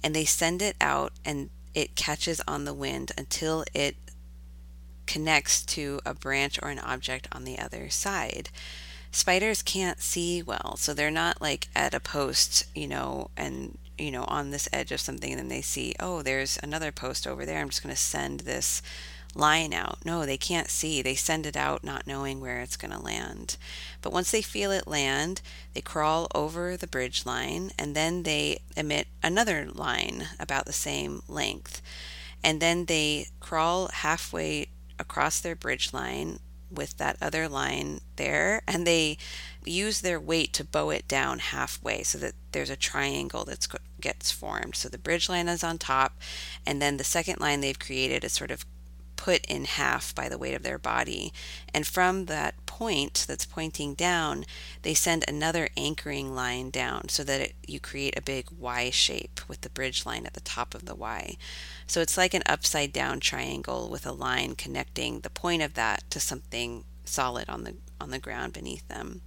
And 0.05 0.15
they 0.15 0.25
send 0.25 0.61
it 0.61 0.77
out 0.81 1.13
and 1.25 1.49
it 1.75 1.95
catches 1.97 2.41
on 2.47 2.65
the 2.65 2.75
wind 2.75 3.13
until 3.17 3.65
it 3.75 3.97
connects 5.07 5.65
to 5.65 6.01
a 6.07 6.15
branch 6.15 6.59
or 6.63 6.69
an 6.69 6.79
object 6.79 7.29
on 7.33 7.45
the 7.45 7.59
other 7.59 7.91
side. 7.91 8.51
Spiders 9.11 9.63
can't 9.63 10.01
see 10.01 10.43
well, 10.43 10.77
so 10.77 10.95
they're 10.95 11.11
not 11.11 11.43
like 11.43 11.69
at 11.75 11.93
a 11.93 12.01
post, 12.01 12.65
you 12.75 12.89
know, 12.89 13.31
and 13.37 13.77
you 13.99 14.11
know, 14.11 14.25
on 14.25 14.51
this 14.51 14.69
edge 14.73 14.91
of 14.91 15.01
something, 15.01 15.31
and 15.31 15.39
then 15.39 15.49
they 15.49 15.61
see, 15.61 15.95
oh, 16.01 16.23
there's 16.23 16.59
another 16.63 16.91
post 16.91 17.27
over 17.27 17.45
there. 17.45 17.61
I'm 17.61 17.69
just 17.69 17.83
going 17.83 17.95
to 17.95 18.01
send 18.01 18.41
this 18.41 18.83
line 19.35 19.73
out. 19.73 19.99
No, 20.05 20.27
they 20.27 20.37
can't 20.37 20.69
see. 20.69 21.03
They 21.03 21.15
send 21.15 21.47
it 21.47 21.57
out 21.57 21.85
not 21.85 22.07
knowing 22.07 22.41
where 22.41 22.61
it's 22.61 22.77
going 22.77 22.93
to 22.93 23.03
land. 23.03 23.57
But 24.01 24.13
once 24.13 24.31
they 24.31 24.43
feel 24.43 24.71
it 24.71 24.87
land, 24.87 25.41
they 25.75 25.81
crawl 25.81 26.29
over 26.35 26.77
the 26.77 26.87
bridge 26.87 27.25
line 27.25 27.71
and 27.79 27.95
then 27.95 28.25
they 28.25 28.61
emit 28.77 29.09
another 29.23 29.69
line 29.73 30.29
about 30.39 30.67
the 30.67 30.73
same 30.73 31.23
length. 31.29 31.81
And 32.45 32.61
then 32.61 32.87
they 32.87 33.27
crawl 33.41 33.89
halfway 33.89 34.69
across 34.99 35.41
their 35.41 35.57
bridge 35.57 35.93
line 35.93 36.39
with 36.71 36.97
that 36.97 37.17
other 37.21 37.49
line 37.49 38.01
there 38.17 38.63
and 38.67 38.87
they 38.87 39.19
use 39.65 40.01
their 40.01 40.19
weight 40.19 40.53
to 40.55 40.65
bow 40.65 40.91
it 40.91 41.07
down 41.07 41.39
halfway 41.39 42.03
so 42.03 42.19
that 42.19 42.33
there's 42.53 42.71
a 42.71 42.77
triangle 42.77 43.45
that 43.45 43.67
gets 44.01 44.33
formed. 44.33 44.75
So 44.75 44.89
the 44.89 44.99
bridge 44.99 45.29
line 45.29 45.49
is 45.49 45.63
on 45.63 45.79
top 45.79 46.19
and 46.67 46.81
then 46.81 46.97
the 46.97 47.05
second 47.05 47.41
line 47.41 47.61
they've 47.61 47.79
created 47.79 48.25
is 48.25 48.33
sort 48.33 48.51
of 48.51 48.65
put 49.23 49.47
in 49.47 49.65
half 49.67 50.13
by 50.17 50.29
the 50.29 50.37
weight 50.37 50.53
of 50.53 50.65
their 50.65 50.81
body. 50.81 51.33
And 51.73 51.87
from 51.87 52.25
that 52.25 52.57
point 52.67 53.25
that's 53.29 53.47
pointing 53.47 53.95
down, 53.95 54.45
they 54.83 54.95
send 54.95 55.25
another 55.29 55.69
anchoring 55.77 56.35
line 56.35 56.71
down 56.71 57.09
so 57.09 57.23
that 57.23 57.41
it, 57.41 57.55
you 57.65 57.79
create 57.79 58.19
a 58.19 58.21
big 58.21 58.47
Y 58.59 58.91
shape 58.91 59.41
with 59.47 59.61
the 59.61 59.71
bridge 59.71 60.05
line 60.05 60.27
at 60.27 60.35
the 60.35 60.41
top 60.41 60.75
of 60.75 60.87
the 60.87 60.97
Y. 60.97 61.37
So 61.87 62.01
it's 62.01 62.19
like 62.19 62.35
an 62.35 62.43
upside 62.47 62.93
down 62.93 63.21
triangle 63.21 63.89
with 63.89 64.05
a 64.07 64.11
line 64.13 64.57
connecting 64.57 65.21
the 65.21 65.31
point 65.31 65.63
of 65.63 65.75
that 65.75 66.03
to 66.11 66.19
something 66.19 66.83
solid 67.05 67.49
on 67.49 67.63
the 67.63 67.77
on 68.01 68.11
the 68.11 68.19
ground 68.19 68.55
beneath 68.55 68.89
them. 68.89 69.21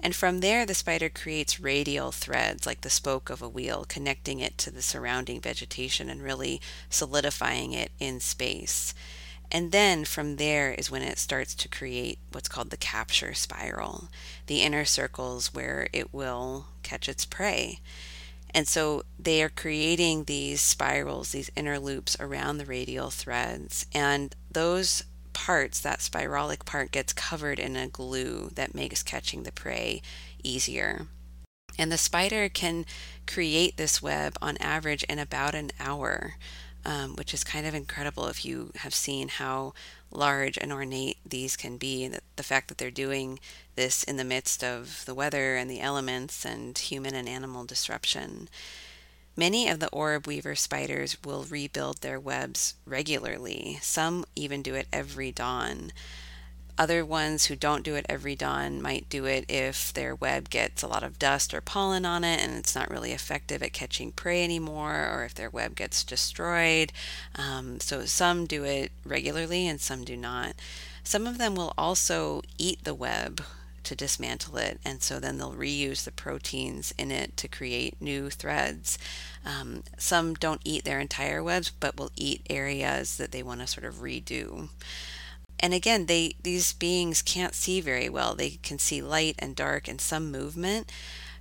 And 0.00 0.14
from 0.14 0.40
there, 0.40 0.64
the 0.64 0.74
spider 0.74 1.08
creates 1.08 1.58
radial 1.58 2.12
threads 2.12 2.66
like 2.66 2.82
the 2.82 2.90
spoke 2.90 3.30
of 3.30 3.42
a 3.42 3.48
wheel, 3.48 3.84
connecting 3.88 4.38
it 4.38 4.56
to 4.58 4.70
the 4.70 4.82
surrounding 4.82 5.40
vegetation 5.40 6.08
and 6.08 6.22
really 6.22 6.60
solidifying 6.88 7.72
it 7.72 7.90
in 7.98 8.20
space. 8.20 8.94
And 9.50 9.72
then 9.72 10.04
from 10.04 10.36
there 10.36 10.72
is 10.72 10.90
when 10.90 11.02
it 11.02 11.18
starts 11.18 11.54
to 11.56 11.68
create 11.68 12.18
what's 12.30 12.48
called 12.48 12.70
the 12.70 12.76
capture 12.76 13.34
spiral, 13.34 14.08
the 14.46 14.60
inner 14.60 14.84
circles 14.84 15.54
where 15.54 15.88
it 15.92 16.12
will 16.12 16.66
catch 16.82 17.08
its 17.08 17.24
prey. 17.24 17.80
And 18.54 18.68
so 18.68 19.04
they 19.18 19.42
are 19.42 19.48
creating 19.48 20.24
these 20.24 20.60
spirals, 20.60 21.32
these 21.32 21.50
inner 21.56 21.78
loops 21.78 22.16
around 22.20 22.58
the 22.58 22.66
radial 22.66 23.10
threads. 23.10 23.86
And 23.92 24.34
those 24.50 25.02
parts, 25.38 25.78
that 25.78 26.00
spiralic 26.00 26.64
part 26.64 26.90
gets 26.90 27.12
covered 27.12 27.60
in 27.60 27.76
a 27.76 27.86
glue 27.86 28.50
that 28.56 28.74
makes 28.74 29.04
catching 29.04 29.44
the 29.44 29.52
prey 29.52 30.02
easier. 30.42 31.06
And 31.78 31.92
the 31.92 31.96
spider 31.96 32.48
can 32.48 32.84
create 33.24 33.76
this 33.76 34.02
web 34.02 34.36
on 34.42 34.56
average 34.56 35.04
in 35.04 35.20
about 35.20 35.54
an 35.54 35.70
hour, 35.78 36.34
um, 36.84 37.14
which 37.14 37.32
is 37.32 37.44
kind 37.44 37.68
of 37.68 37.74
incredible 37.74 38.26
if 38.26 38.44
you 38.44 38.72
have 38.78 38.92
seen 38.92 39.28
how 39.28 39.74
large 40.10 40.58
and 40.58 40.72
ornate 40.72 41.18
these 41.24 41.56
can 41.56 41.76
be, 41.76 42.02
and 42.02 42.18
the 42.34 42.42
fact 42.42 42.66
that 42.66 42.78
they're 42.78 42.90
doing 42.90 43.38
this 43.76 44.02
in 44.02 44.16
the 44.16 44.24
midst 44.24 44.64
of 44.64 45.04
the 45.06 45.14
weather 45.14 45.54
and 45.54 45.70
the 45.70 45.80
elements 45.80 46.44
and 46.44 46.76
human 46.76 47.14
and 47.14 47.28
animal 47.28 47.64
disruption. 47.64 48.48
Many 49.38 49.68
of 49.68 49.78
the 49.78 49.88
orb 49.90 50.26
weaver 50.26 50.56
spiders 50.56 51.16
will 51.24 51.44
rebuild 51.44 51.98
their 51.98 52.18
webs 52.18 52.74
regularly. 52.84 53.78
Some 53.80 54.24
even 54.34 54.62
do 54.62 54.74
it 54.74 54.88
every 54.92 55.30
dawn. 55.30 55.92
Other 56.76 57.04
ones 57.04 57.44
who 57.44 57.54
don't 57.54 57.84
do 57.84 57.94
it 57.94 58.04
every 58.08 58.34
dawn 58.34 58.82
might 58.82 59.08
do 59.08 59.26
it 59.26 59.44
if 59.48 59.92
their 59.92 60.12
web 60.12 60.50
gets 60.50 60.82
a 60.82 60.88
lot 60.88 61.04
of 61.04 61.20
dust 61.20 61.54
or 61.54 61.60
pollen 61.60 62.04
on 62.04 62.24
it 62.24 62.40
and 62.40 62.56
it's 62.56 62.74
not 62.74 62.90
really 62.90 63.12
effective 63.12 63.62
at 63.62 63.72
catching 63.72 64.10
prey 64.10 64.42
anymore, 64.42 65.08
or 65.08 65.24
if 65.24 65.34
their 65.34 65.50
web 65.50 65.76
gets 65.76 66.02
destroyed. 66.02 66.92
Um, 67.36 67.78
so 67.78 68.06
some 68.06 68.44
do 68.44 68.64
it 68.64 68.90
regularly 69.04 69.68
and 69.68 69.80
some 69.80 70.02
do 70.02 70.16
not. 70.16 70.56
Some 71.04 71.28
of 71.28 71.38
them 71.38 71.54
will 71.54 71.74
also 71.78 72.42
eat 72.58 72.82
the 72.82 72.92
web 72.92 73.40
to 73.88 73.96
dismantle 73.96 74.58
it. 74.58 74.78
And 74.84 75.02
so 75.02 75.18
then 75.18 75.38
they'll 75.38 75.54
reuse 75.54 76.04
the 76.04 76.12
proteins 76.12 76.92
in 76.98 77.10
it 77.10 77.36
to 77.38 77.48
create 77.48 78.00
new 78.00 78.28
threads. 78.28 78.98
Um, 79.46 79.82
some 79.96 80.34
don't 80.34 80.60
eat 80.62 80.84
their 80.84 81.00
entire 81.00 81.42
webs, 81.42 81.70
but 81.70 81.96
will 81.96 82.12
eat 82.14 82.42
areas 82.50 83.16
that 83.16 83.32
they 83.32 83.42
want 83.42 83.60
to 83.60 83.66
sort 83.66 83.86
of 83.86 83.96
redo. 83.96 84.68
And 85.58 85.72
again, 85.72 86.04
they 86.04 86.36
these 86.42 86.74
beings 86.74 87.22
can't 87.22 87.54
see 87.54 87.80
very 87.80 88.10
well. 88.10 88.34
They 88.34 88.50
can 88.62 88.78
see 88.78 89.00
light 89.00 89.36
and 89.38 89.56
dark 89.56 89.88
and 89.88 90.00
some 90.00 90.30
movement. 90.30 90.92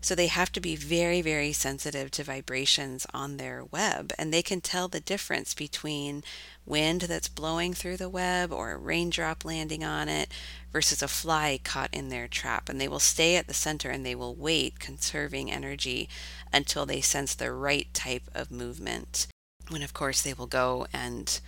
So 0.02 0.16
they 0.16 0.28
have 0.28 0.52
to 0.54 0.60
be 0.60 0.76
very, 0.76 1.22
very 1.22 1.52
sensitive 1.52 2.12
to 2.12 2.24
vibrations 2.24 3.06
on 3.14 3.38
their 3.38 3.64
web. 3.64 4.14
And 4.18 4.34
they 4.34 4.42
can 4.42 4.62
tell 4.62 4.88
the 4.88 5.00
difference 5.00 5.54
between 5.54 6.24
wind 6.66 7.02
that's 7.02 7.28
blowing 7.28 7.74
through 7.74 7.98
the 7.98 8.10
web 8.10 8.52
or 8.52 8.72
a 8.72 8.78
raindrop 8.78 9.44
landing 9.46 9.84
on 9.84 10.10
it 10.10 10.32
versus 10.72 11.02
a 11.02 11.08
fly 11.08 11.60
caught 11.64 11.94
in 11.94 12.10
their 12.10 12.28
trap. 12.28 12.70
And 12.70 12.80
they 12.80 12.88
will 12.88 13.00
stay 13.00 13.36
at 13.36 13.48
the 13.48 13.54
center 13.54 13.90
and 13.90 14.06
they 14.06 14.16
will 14.16 14.36
wait, 14.36 14.80
conserving 14.80 15.52
energy 15.52 16.10
until 16.54 16.86
they 16.86 17.02
sense 17.02 17.34
the 17.34 17.52
right 17.52 17.92
type 17.94 18.24
of 18.34 18.52
movement. 18.52 19.28
When, 19.70 19.82
of 19.82 19.94
course, 19.94 20.22
they 20.22 20.34
will 20.34 20.48
go 20.48 20.88
and 20.94 21.40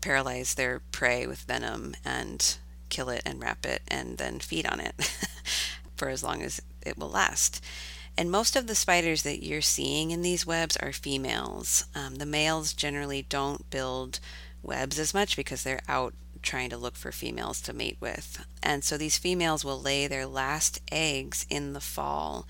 paralyze 0.00 0.54
their 0.54 0.80
prey 0.92 1.26
with 1.26 1.40
venom 1.40 1.94
and 2.04 2.58
kill 2.90 3.08
it 3.08 3.22
and 3.24 3.40
wrap 3.40 3.64
it 3.64 3.82
and 3.88 4.18
then 4.18 4.38
feed 4.38 4.66
on 4.66 4.78
it 4.78 4.94
for 5.96 6.08
as 6.08 6.22
long 6.22 6.42
as 6.42 6.60
it 6.82 6.98
will 6.98 7.10
last. 7.10 7.62
And 8.16 8.30
most 8.30 8.54
of 8.54 8.66
the 8.66 8.74
spiders 8.74 9.22
that 9.22 9.42
you're 9.42 9.60
seeing 9.60 10.10
in 10.10 10.22
these 10.22 10.46
webs 10.46 10.76
are 10.76 10.92
females. 10.92 11.86
Um, 11.94 12.16
the 12.16 12.26
males 12.26 12.72
generally 12.72 13.26
don't 13.28 13.68
build 13.70 14.20
webs 14.62 14.98
as 14.98 15.12
much 15.12 15.36
because 15.36 15.62
they're 15.62 15.82
out 15.88 16.14
trying 16.42 16.70
to 16.70 16.76
look 16.76 16.94
for 16.94 17.10
females 17.10 17.60
to 17.62 17.72
mate 17.72 17.96
with. 18.00 18.44
And 18.62 18.84
so 18.84 18.96
these 18.96 19.18
females 19.18 19.64
will 19.64 19.80
lay 19.80 20.06
their 20.06 20.26
last 20.26 20.80
eggs 20.92 21.46
in 21.48 21.72
the 21.72 21.80
fall 21.80 22.46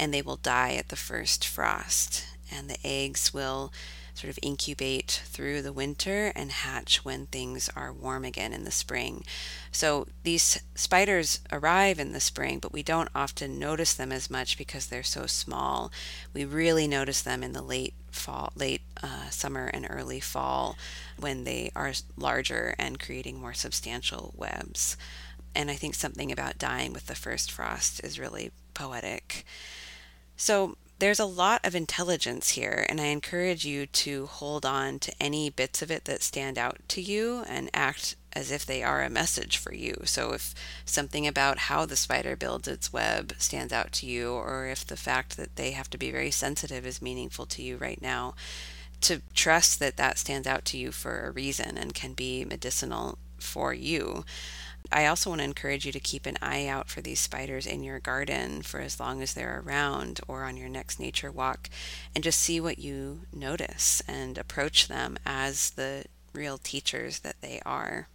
and 0.00 0.12
they 0.12 0.22
will 0.22 0.36
die 0.36 0.74
at 0.74 0.88
the 0.88 0.96
first 0.96 1.46
frost. 1.46 2.26
And 2.50 2.68
the 2.68 2.78
eggs 2.84 3.32
will 3.32 3.72
sort 4.14 4.30
of 4.30 4.38
incubate 4.42 5.22
through 5.26 5.60
the 5.60 5.72
winter 5.72 6.32
and 6.36 6.52
hatch 6.52 7.04
when 7.04 7.26
things 7.26 7.68
are 7.74 7.92
warm 7.92 8.24
again 8.24 8.52
in 8.52 8.64
the 8.64 8.70
spring. 8.70 9.24
So 9.72 10.06
these 10.22 10.60
spiders 10.74 11.40
arrive 11.50 11.98
in 11.98 12.12
the 12.12 12.20
spring, 12.20 12.60
but 12.60 12.72
we 12.72 12.82
don't 12.82 13.08
often 13.14 13.58
notice 13.58 13.92
them 13.92 14.12
as 14.12 14.30
much 14.30 14.56
because 14.56 14.86
they're 14.86 15.02
so 15.02 15.26
small. 15.26 15.90
We 16.32 16.44
really 16.44 16.86
notice 16.86 17.22
them 17.22 17.42
in 17.42 17.52
the 17.52 17.62
late 17.62 17.94
fall, 18.12 18.52
late 18.54 18.82
uh, 19.02 19.28
summer 19.30 19.66
and 19.66 19.86
early 19.90 20.20
fall 20.20 20.76
when 21.18 21.42
they 21.42 21.72
are 21.74 21.92
larger 22.16 22.76
and 22.78 23.00
creating 23.00 23.40
more 23.40 23.54
substantial 23.54 24.32
webs. 24.36 24.96
And 25.56 25.70
I 25.70 25.74
think 25.74 25.94
something 25.94 26.30
about 26.30 26.58
dying 26.58 26.92
with 26.92 27.06
the 27.06 27.14
first 27.14 27.50
frost 27.50 28.02
is 28.04 28.18
really 28.18 28.52
poetic. 28.74 29.44
So 30.36 30.76
there's 30.98 31.20
a 31.20 31.24
lot 31.24 31.64
of 31.64 31.74
intelligence 31.74 32.50
here, 32.50 32.86
and 32.88 33.00
I 33.00 33.06
encourage 33.06 33.64
you 33.64 33.86
to 33.86 34.26
hold 34.26 34.64
on 34.64 34.98
to 35.00 35.12
any 35.20 35.50
bits 35.50 35.82
of 35.82 35.90
it 35.90 36.04
that 36.04 36.22
stand 36.22 36.56
out 36.56 36.78
to 36.88 37.00
you 37.00 37.44
and 37.48 37.68
act 37.74 38.16
as 38.32 38.50
if 38.50 38.64
they 38.64 38.82
are 38.82 39.02
a 39.02 39.10
message 39.10 39.56
for 39.56 39.74
you. 39.74 40.02
So, 40.04 40.32
if 40.32 40.54
something 40.84 41.26
about 41.26 41.58
how 41.58 41.84
the 41.84 41.96
spider 41.96 42.36
builds 42.36 42.68
its 42.68 42.92
web 42.92 43.34
stands 43.38 43.72
out 43.72 43.92
to 43.92 44.06
you, 44.06 44.32
or 44.32 44.66
if 44.66 44.86
the 44.86 44.96
fact 44.96 45.36
that 45.36 45.56
they 45.56 45.72
have 45.72 45.90
to 45.90 45.98
be 45.98 46.10
very 46.10 46.30
sensitive 46.30 46.86
is 46.86 47.02
meaningful 47.02 47.46
to 47.46 47.62
you 47.62 47.76
right 47.76 48.00
now, 48.00 48.34
to 49.02 49.20
trust 49.34 49.80
that 49.80 49.96
that 49.96 50.18
stands 50.18 50.46
out 50.46 50.64
to 50.66 50.78
you 50.78 50.90
for 50.90 51.26
a 51.26 51.30
reason 51.30 51.76
and 51.76 51.94
can 51.94 52.14
be 52.14 52.44
medicinal 52.44 53.18
for 53.38 53.74
you. 53.74 54.24
I 54.94 55.06
also 55.06 55.30
want 55.30 55.40
to 55.40 55.44
encourage 55.44 55.84
you 55.84 55.90
to 55.90 55.98
keep 55.98 56.24
an 56.24 56.38
eye 56.40 56.68
out 56.68 56.88
for 56.88 57.00
these 57.00 57.18
spiders 57.18 57.66
in 57.66 57.82
your 57.82 57.98
garden 57.98 58.62
for 58.62 58.78
as 58.78 59.00
long 59.00 59.22
as 59.22 59.34
they're 59.34 59.60
around 59.66 60.20
or 60.28 60.44
on 60.44 60.56
your 60.56 60.68
next 60.68 61.00
nature 61.00 61.32
walk 61.32 61.68
and 62.14 62.22
just 62.22 62.38
see 62.38 62.60
what 62.60 62.78
you 62.78 63.22
notice 63.32 64.04
and 64.06 64.38
approach 64.38 64.86
them 64.86 65.18
as 65.26 65.70
the 65.70 66.04
real 66.32 66.58
teachers 66.58 67.18
that 67.18 67.40
they 67.40 67.60
are. 67.66 68.06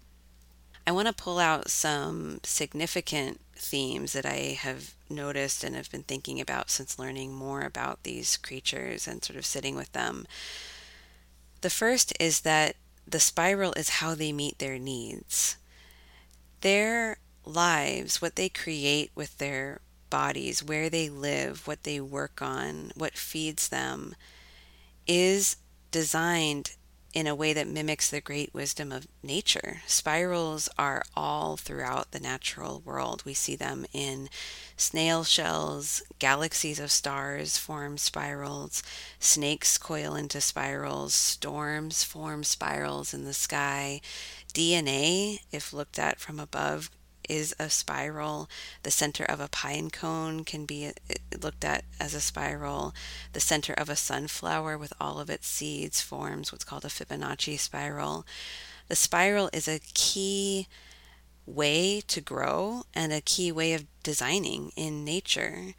I 0.87 0.93
want 0.93 1.09
to 1.09 1.13
pull 1.13 1.37
out 1.37 1.69
some 1.69 2.39
significant 2.43 3.41
themes 3.57 4.13
that 4.13 4.25
I 4.25 4.57
have 4.57 4.93
noticed 5.09 5.65
and 5.65 5.75
have 5.75 5.91
been 5.91 6.03
thinking 6.03 6.39
about 6.39 6.69
since 6.69 6.97
learning 6.97 7.33
more 7.33 7.63
about 7.63 8.03
these 8.03 8.37
creatures 8.37 9.05
and 9.05 9.21
sort 9.21 9.37
of 9.37 9.45
sitting 9.45 9.75
with 9.75 9.91
them. 9.91 10.25
The 11.59 11.69
first 11.69 12.13
is 12.21 12.39
that 12.41 12.77
the 13.05 13.19
spiral 13.19 13.73
is 13.73 13.89
how 13.89 14.15
they 14.15 14.31
meet 14.31 14.59
their 14.59 14.79
needs 14.79 15.57
their 16.61 17.17
lives, 17.45 18.21
what 18.21 18.35
they 18.35 18.49
create 18.49 19.11
with 19.15 19.37
their 19.37 19.81
bodies, 20.09 20.63
where 20.63 20.89
they 20.89 21.09
live, 21.09 21.67
what 21.67 21.83
they 21.83 21.99
work 21.99 22.41
on, 22.41 22.91
what 22.95 23.17
feeds 23.17 23.69
them, 23.69 24.15
is 25.07 25.57
designed 25.91 26.71
in 27.13 27.25
a 27.25 27.33
way 27.33 27.53
that 27.53 27.67
mimics 27.67 28.09
the 28.09 28.21
great 28.21 28.53
wisdom 28.53 28.91
of 28.91 29.07
nature. 29.23 29.81
Spirals 29.87 30.69
are 30.77 31.03
all 31.15 31.57
throughout 31.57 32.11
the 32.11 32.19
natural 32.19 32.81
world. 32.85 33.23
We 33.25 33.33
see 33.33 33.55
them 33.55 33.85
in 33.91 34.29
snail 34.77 35.23
shells, 35.23 36.03
galaxies 36.19 36.79
of 36.79 36.91
stars 36.91 37.57
form 37.57 37.97
spirals, 37.97 38.83
snakes 39.19 39.77
coil 39.79 40.15
into 40.15 40.39
spirals, 40.39 41.13
storms 41.15 42.03
form 42.03 42.43
spirals 42.43 43.13
in 43.13 43.23
the 43.23 43.33
sky. 43.33 44.01
DNA, 44.53 45.39
if 45.51 45.73
looked 45.73 45.99
at 45.99 46.19
from 46.19 46.39
above, 46.39 46.89
is 47.29 47.55
a 47.59 47.69
spiral. 47.69 48.49
The 48.83 48.91
center 48.91 49.23
of 49.23 49.39
a 49.39 49.47
pine 49.47 49.89
cone 49.91 50.43
can 50.43 50.65
be 50.65 50.87
uh, 50.87 50.91
looked 51.39 51.63
at 51.63 51.85
as 51.99 52.13
a 52.13 52.19
spiral. 52.19 52.93
The 53.33 53.39
center 53.39 53.73
of 53.73 53.87
a 53.87 53.95
sunflower 53.95 54.77
with 54.77 54.91
all 54.99 55.19
of 55.19 55.29
its 55.29 55.47
seeds 55.47 56.01
forms 56.01 56.51
what's 56.51 56.63
called 56.63 56.85
a 56.85 56.89
Fibonacci 56.89 57.57
spiral. 57.59 58.25
The 58.87 58.95
spiral 58.95 59.49
is 59.53 59.67
a 59.67 59.79
key 59.93 60.67
way 61.45 62.01
to 62.07 62.21
grow 62.21 62.83
and 62.93 63.13
a 63.13 63.21
key 63.21 63.51
way 63.51 63.73
of 63.73 63.85
designing 64.03 64.71
in 64.75 65.03
nature. 65.05 65.73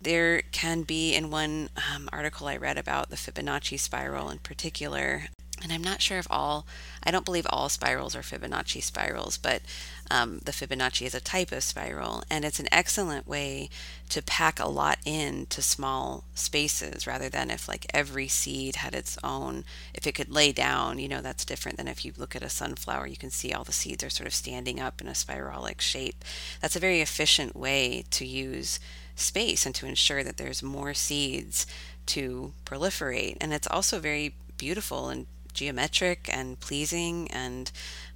There 0.00 0.42
can 0.52 0.82
be, 0.82 1.14
in 1.14 1.30
one 1.30 1.68
um, 1.94 2.08
article 2.12 2.48
I 2.48 2.56
read 2.56 2.78
about 2.78 3.10
the 3.10 3.16
Fibonacci 3.16 3.78
spiral 3.78 4.30
in 4.30 4.38
particular, 4.38 5.24
and 5.62 5.72
I'm 5.72 5.82
not 5.82 6.00
sure 6.00 6.18
if 6.18 6.26
all, 6.30 6.66
I 7.02 7.10
don't 7.10 7.24
believe 7.24 7.46
all 7.50 7.68
spirals 7.68 8.16
are 8.16 8.22
Fibonacci 8.22 8.82
spirals, 8.82 9.36
but 9.36 9.62
um, 10.10 10.40
the 10.44 10.52
Fibonacci 10.52 11.06
is 11.06 11.14
a 11.14 11.20
type 11.20 11.52
of 11.52 11.62
spiral, 11.62 12.22
and 12.30 12.44
it's 12.44 12.58
an 12.58 12.68
excellent 12.72 13.28
way 13.28 13.68
to 14.08 14.22
pack 14.22 14.58
a 14.58 14.68
lot 14.68 14.98
into 15.04 15.62
small 15.62 16.24
spaces 16.34 17.06
rather 17.06 17.28
than 17.28 17.50
if 17.50 17.68
like 17.68 17.86
every 17.94 18.26
seed 18.26 18.76
had 18.76 18.94
its 18.94 19.18
own, 19.22 19.64
if 19.94 20.06
it 20.06 20.14
could 20.14 20.30
lay 20.30 20.50
down, 20.50 20.98
you 20.98 21.08
know, 21.08 21.20
that's 21.20 21.44
different 21.44 21.76
than 21.78 21.88
if 21.88 22.04
you 22.04 22.12
look 22.16 22.34
at 22.34 22.42
a 22.42 22.48
sunflower, 22.48 23.06
you 23.06 23.16
can 23.16 23.30
see 23.30 23.52
all 23.52 23.64
the 23.64 23.72
seeds 23.72 24.02
are 24.02 24.10
sort 24.10 24.26
of 24.26 24.34
standing 24.34 24.80
up 24.80 25.00
in 25.00 25.06
a 25.06 25.12
spiralic 25.12 25.80
shape. 25.80 26.24
That's 26.60 26.76
a 26.76 26.80
very 26.80 27.00
efficient 27.00 27.54
way 27.54 28.04
to 28.10 28.26
use 28.26 28.80
space 29.14 29.66
and 29.66 29.74
to 29.74 29.86
ensure 29.86 30.24
that 30.24 30.38
there's 30.38 30.62
more 30.62 30.94
seeds 30.94 31.66
to 32.06 32.52
proliferate. 32.64 33.36
And 33.40 33.52
it's 33.52 33.68
also 33.68 34.00
very 34.00 34.34
beautiful 34.56 35.08
and 35.08 35.26
geometric 35.60 36.26
and 36.32 36.58
pleasing 36.58 37.30
and 37.30 37.70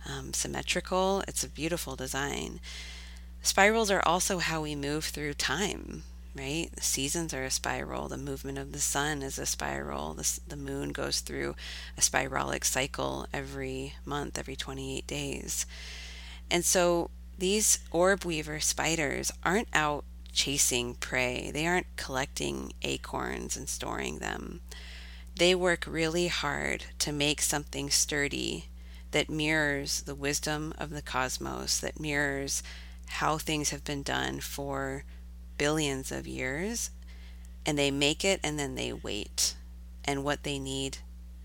um, 0.08 0.32
symmetrical. 0.32 1.22
It's 1.28 1.44
a 1.44 1.48
beautiful 1.48 1.94
design. 1.94 2.58
Spirals 3.42 3.90
are 3.90 4.00
also 4.06 4.38
how 4.38 4.62
we 4.62 4.74
move 4.74 5.04
through 5.04 5.34
time, 5.34 6.04
right? 6.34 6.70
The 6.74 6.80
seasons 6.80 7.34
are 7.34 7.44
a 7.44 7.50
spiral. 7.50 8.08
The 8.08 8.16
movement 8.16 8.56
of 8.56 8.72
the 8.72 8.80
sun 8.80 9.22
is 9.22 9.38
a 9.38 9.44
spiral. 9.44 10.14
The, 10.14 10.40
the 10.48 10.56
moon 10.56 10.92
goes 10.92 11.20
through 11.20 11.54
a 11.98 12.00
spiralic 12.00 12.64
cycle 12.64 13.26
every 13.30 13.92
month, 14.06 14.38
every 14.38 14.56
28 14.56 15.06
days. 15.06 15.66
And 16.50 16.64
so 16.64 17.10
these 17.36 17.78
orb 17.90 18.24
weaver 18.24 18.58
spiders 18.58 19.30
aren't 19.44 19.68
out 19.74 20.06
chasing 20.32 20.94
prey, 20.94 21.50
they 21.52 21.66
aren't 21.66 21.94
collecting 21.96 22.72
acorns 22.80 23.54
and 23.54 23.68
storing 23.68 24.20
them. 24.20 24.62
They 25.36 25.54
work 25.54 25.84
really 25.88 26.28
hard 26.28 26.84
to 27.00 27.12
make 27.12 27.42
something 27.42 27.90
sturdy 27.90 28.68
that 29.10 29.28
mirrors 29.28 30.02
the 30.02 30.14
wisdom 30.14 30.72
of 30.78 30.90
the 30.90 31.02
cosmos, 31.02 31.78
that 31.80 31.98
mirrors 31.98 32.62
how 33.06 33.38
things 33.38 33.70
have 33.70 33.84
been 33.84 34.02
done 34.02 34.40
for 34.40 35.04
billions 35.58 36.12
of 36.12 36.26
years. 36.26 36.90
And 37.66 37.78
they 37.78 37.90
make 37.90 38.24
it 38.24 38.40
and 38.44 38.58
then 38.58 38.74
they 38.74 38.92
wait, 38.92 39.56
and 40.04 40.22
what 40.22 40.42
they 40.42 40.58
need 40.58 40.98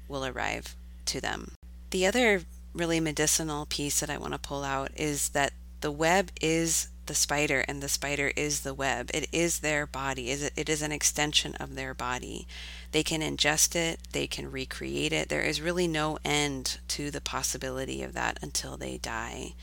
will 0.07 0.25
arrive 0.25 0.75
to 1.05 1.21
them. 1.21 1.53
The 1.91 2.05
other 2.05 2.41
really 2.73 2.99
medicinal 2.99 3.65
piece 3.65 3.99
that 4.01 4.09
I 4.09 4.17
want 4.17 4.33
to 4.33 4.39
pull 4.39 4.63
out 4.63 4.91
is 4.95 5.29
that 5.29 5.53
the 5.81 5.91
web 5.91 6.29
is 6.41 6.89
the 7.09 7.15
spider 7.15 7.65
and 7.67 7.81
the 7.81 7.89
spider 7.89 8.31
is 8.35 8.61
the 8.61 8.73
web. 8.73 9.09
It 9.13 9.27
is 9.31 9.59
their 9.59 9.87
body. 9.87 10.29
It 10.29 10.69
is 10.69 10.81
an 10.83 10.91
extension 10.91 11.55
of 11.55 11.75
their 11.75 11.95
body. 11.95 12.47
They 12.91 13.03
can 13.03 13.21
ingest 13.21 13.75
it, 13.75 13.99
they 14.11 14.27
can 14.27 14.51
recreate 14.51 15.11
it. 15.11 15.27
There 15.27 15.41
is 15.41 15.59
really 15.59 15.87
no 15.87 16.19
end 16.23 16.77
to 16.89 17.09
the 17.09 17.19
possibility 17.19 18.03
of 18.03 18.13
that 18.13 18.37
until 18.43 18.77
they 18.77 18.99
die. 18.99 19.55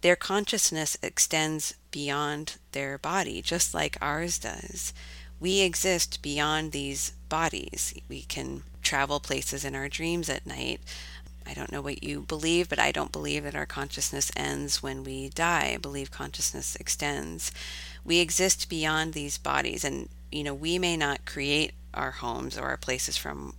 Their 0.00 0.16
consciousness 0.16 0.96
extends 1.02 1.74
beyond 1.90 2.56
their 2.72 2.96
body, 2.96 3.42
just 3.42 3.74
like 3.74 3.98
ours 4.00 4.38
does. 4.38 4.94
We 5.38 5.60
exist 5.60 6.22
beyond 6.22 6.72
these 6.72 7.12
bodies. 7.28 7.92
We 8.08 8.22
can 8.22 8.62
travel 8.82 9.20
places 9.20 9.62
in 9.62 9.74
our 9.74 9.88
dreams 9.88 10.30
at 10.30 10.46
night. 10.46 10.80
I 11.46 11.54
don't 11.54 11.70
know 11.70 11.80
what 11.80 12.02
you 12.02 12.22
believe, 12.22 12.68
but 12.68 12.78
I 12.78 12.90
don't 12.90 13.12
believe 13.12 13.44
that 13.44 13.54
our 13.54 13.66
consciousness 13.66 14.32
ends 14.36 14.82
when 14.82 15.04
we 15.04 15.28
die. 15.28 15.72
I 15.74 15.76
believe 15.76 16.10
consciousness 16.10 16.76
extends. 16.76 17.52
We 18.04 18.18
exist 18.18 18.68
beyond 18.68 19.12
these 19.12 19.38
bodies, 19.38 19.84
and 19.84 20.08
you 20.32 20.42
know, 20.42 20.54
we 20.54 20.78
may 20.78 20.96
not 20.96 21.24
create 21.24 21.72
our 21.94 22.10
homes 22.10 22.58
or 22.58 22.64
our 22.64 22.76
places 22.76 23.16
from 23.16 23.54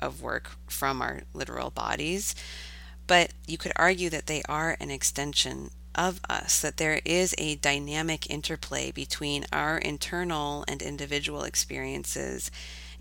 of 0.00 0.22
work 0.22 0.50
from 0.66 1.02
our 1.02 1.22
literal 1.34 1.70
bodies, 1.70 2.34
but 3.06 3.32
you 3.46 3.58
could 3.58 3.72
argue 3.76 4.08
that 4.10 4.26
they 4.26 4.42
are 4.48 4.76
an 4.80 4.90
extension 4.90 5.70
of 5.94 6.20
us, 6.28 6.60
that 6.60 6.76
there 6.76 7.00
is 7.04 7.34
a 7.36 7.56
dynamic 7.56 8.30
interplay 8.30 8.90
between 8.90 9.44
our 9.52 9.78
internal 9.78 10.64
and 10.68 10.80
individual 10.80 11.42
experiences 11.42 12.50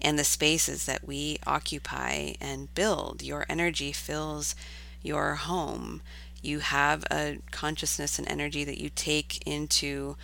and 0.02 0.18
the 0.18 0.24
spaces 0.24 0.86
that 0.86 1.08
we 1.08 1.40
occupy 1.46 2.34
and 2.40 2.74
build. 2.74 3.22
Your 3.22 3.46
energy 3.50 3.92
fills 3.92 4.56
your 5.02 5.36
home. 5.36 6.02
You 6.42 6.60
have 6.60 7.04
a 7.12 7.40
consciousness 7.52 8.18
and 8.18 8.30
energy 8.30 8.64
that 8.64 8.80
you 8.80 8.90
take 8.90 9.46
into 9.48 10.16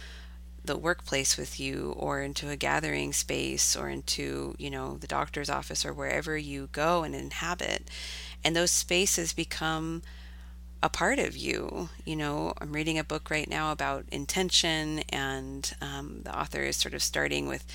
the 0.64 0.78
workplace 0.78 1.38
with 1.38 1.60
you 1.60 1.94
or 1.98 2.22
into 2.22 2.50
a 2.50 2.56
gathering 2.56 3.14
space 3.14 3.76
or 3.76 3.90
into, 3.90 4.56
you 4.58 4.70
know, 4.70 4.98
the 4.98 5.08
doctor's 5.08 5.50
office 5.50 5.86
or 5.86 5.94
wherever 5.94 6.38
you 6.38 6.70
go 6.72 7.04
and 7.04 7.14
inhabit. 7.14 7.90
And 8.44 8.56
those 8.56 8.72
spaces 8.72 9.34
become 9.34 10.02
a 10.82 10.90
part 10.90 11.20
of 11.20 11.36
you. 11.36 11.90
You 12.06 12.16
know, 12.16 12.54
I'm 12.60 12.74
reading 12.74 13.00
a 13.00 13.04
book 13.04 13.30
right 13.30 13.50
now 13.50 13.72
about 13.72 14.06
intention, 14.12 15.00
and 15.10 15.74
um, 15.82 16.22
the 16.24 16.38
author 16.38 16.62
is 16.62 16.78
sort 16.78 16.94
of 16.94 17.02
starting 17.02 17.48
with 17.48 17.66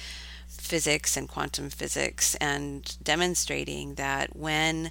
physics 0.51 1.17
and 1.17 1.29
quantum 1.29 1.71
physics 1.71 2.35
and 2.37 2.97
demonstrating 3.03 3.95
that 3.95 4.37
when 4.37 4.91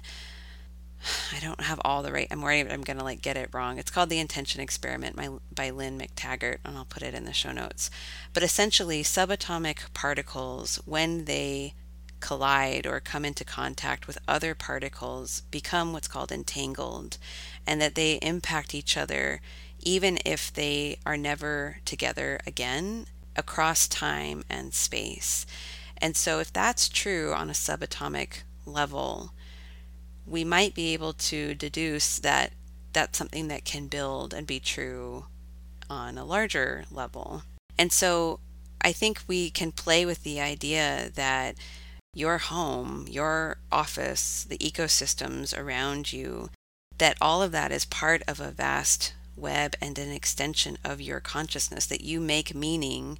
I 1.32 1.40
don't 1.40 1.62
have 1.62 1.80
all 1.84 2.02
the 2.02 2.12
right. 2.12 2.28
I'm 2.30 2.42
worried 2.42 2.70
I'm 2.70 2.82
going 2.82 2.98
to 2.98 3.04
like 3.04 3.22
get 3.22 3.36
it 3.36 3.50
wrong. 3.52 3.78
It's 3.78 3.90
called 3.90 4.10
The 4.10 4.18
Intention 4.18 4.60
Experiment 4.60 5.16
by, 5.16 5.28
by 5.54 5.70
Lynne 5.70 5.98
McTaggart, 5.98 6.58
and 6.64 6.76
I'll 6.76 6.84
put 6.84 7.02
it 7.02 7.14
in 7.14 7.24
the 7.24 7.32
show 7.32 7.52
notes. 7.52 7.90
But 8.32 8.42
essentially, 8.42 9.02
subatomic 9.02 9.92
particles, 9.94 10.76
when 10.84 11.24
they 11.24 11.74
collide 12.20 12.86
or 12.86 13.00
come 13.00 13.24
into 13.24 13.44
contact 13.44 14.06
with 14.06 14.18
other 14.28 14.54
particles, 14.54 15.42
become 15.50 15.92
what's 15.92 16.08
called 16.08 16.30
entangled, 16.30 17.16
and 17.66 17.80
that 17.80 17.94
they 17.94 18.14
impact 18.16 18.74
each 18.74 18.96
other 18.96 19.40
even 19.82 20.18
if 20.26 20.52
they 20.52 20.98
are 21.06 21.16
never 21.16 21.78
together 21.86 22.38
again 22.46 23.06
across 23.36 23.88
time 23.88 24.44
and 24.48 24.72
space. 24.74 25.46
And 25.98 26.16
so, 26.16 26.38
if 26.38 26.52
that's 26.52 26.88
true 26.88 27.32
on 27.32 27.50
a 27.50 27.54
subatomic 27.54 28.42
level, 28.64 29.32
we 30.26 30.44
might 30.44 30.74
be 30.74 30.92
able 30.92 31.12
to 31.12 31.54
deduce 31.54 32.18
that 32.18 32.52
that's 32.92 33.18
something 33.18 33.48
that 33.48 33.64
can 33.64 33.86
build 33.86 34.34
and 34.34 34.46
be 34.46 34.60
true 34.60 35.26
on 35.88 36.16
a 36.16 36.24
larger 36.24 36.84
level. 36.90 37.42
And 37.78 37.92
so, 37.92 38.40
I 38.80 38.92
think 38.92 39.22
we 39.26 39.50
can 39.50 39.72
play 39.72 40.06
with 40.06 40.22
the 40.22 40.40
idea 40.40 41.10
that 41.14 41.56
your 42.14 42.38
home, 42.38 43.06
your 43.08 43.58
office, 43.70 44.44
the 44.44 44.58
ecosystems 44.58 45.56
around 45.56 46.12
you, 46.12 46.50
that 46.98 47.16
all 47.20 47.42
of 47.42 47.52
that 47.52 47.72
is 47.72 47.84
part 47.84 48.22
of 48.26 48.40
a 48.40 48.50
vast 48.50 49.14
web 49.40 49.74
and 49.80 49.98
an 49.98 50.10
extension 50.10 50.78
of 50.84 51.00
your 51.00 51.20
consciousness, 51.20 51.86
that 51.86 52.02
you 52.02 52.20
make 52.20 52.54
meaning 52.54 53.18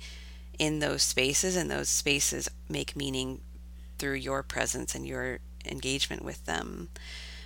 in 0.59 0.79
those 0.79 1.03
spaces, 1.03 1.57
and 1.57 1.71
those 1.71 1.89
spaces 1.89 2.49
make 2.69 2.95
meaning 2.95 3.41
through 3.99 4.15
your 4.15 4.43
presence 4.43 4.95
and 4.95 5.07
your 5.07 5.41
engagement 5.65 6.25
with 6.25 6.45
them. 6.47 6.89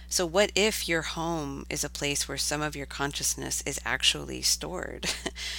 So, 0.09 0.27
what 0.27 0.53
if 0.55 0.89
your 0.89 1.03
home 1.03 1.67
is 1.69 1.83
a 1.83 1.89
place 1.89 2.29
where 2.29 2.39
some 2.39 2.63
of 2.63 2.77
your 2.77 2.87
consciousness 2.87 3.63
is 3.67 3.81
actually 3.85 4.43
stored? 4.43 5.11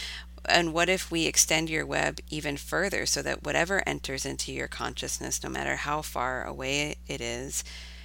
and 0.46 0.74
what 0.74 0.90
if 0.90 1.12
we 1.12 1.26
extend 1.26 1.70
your 1.70 1.86
web 1.86 2.20
even 2.30 2.56
further 2.56 3.06
so 3.06 3.22
that 3.22 3.44
whatever 3.44 3.84
enters 3.88 4.26
into 4.26 4.54
your 4.54 4.68
consciousness, 4.68 5.44
no 5.44 5.50
matter 5.50 5.76
how 5.76 6.02
far 6.02 6.44
away 6.44 6.96
it 7.08 7.20
is, 7.20 7.64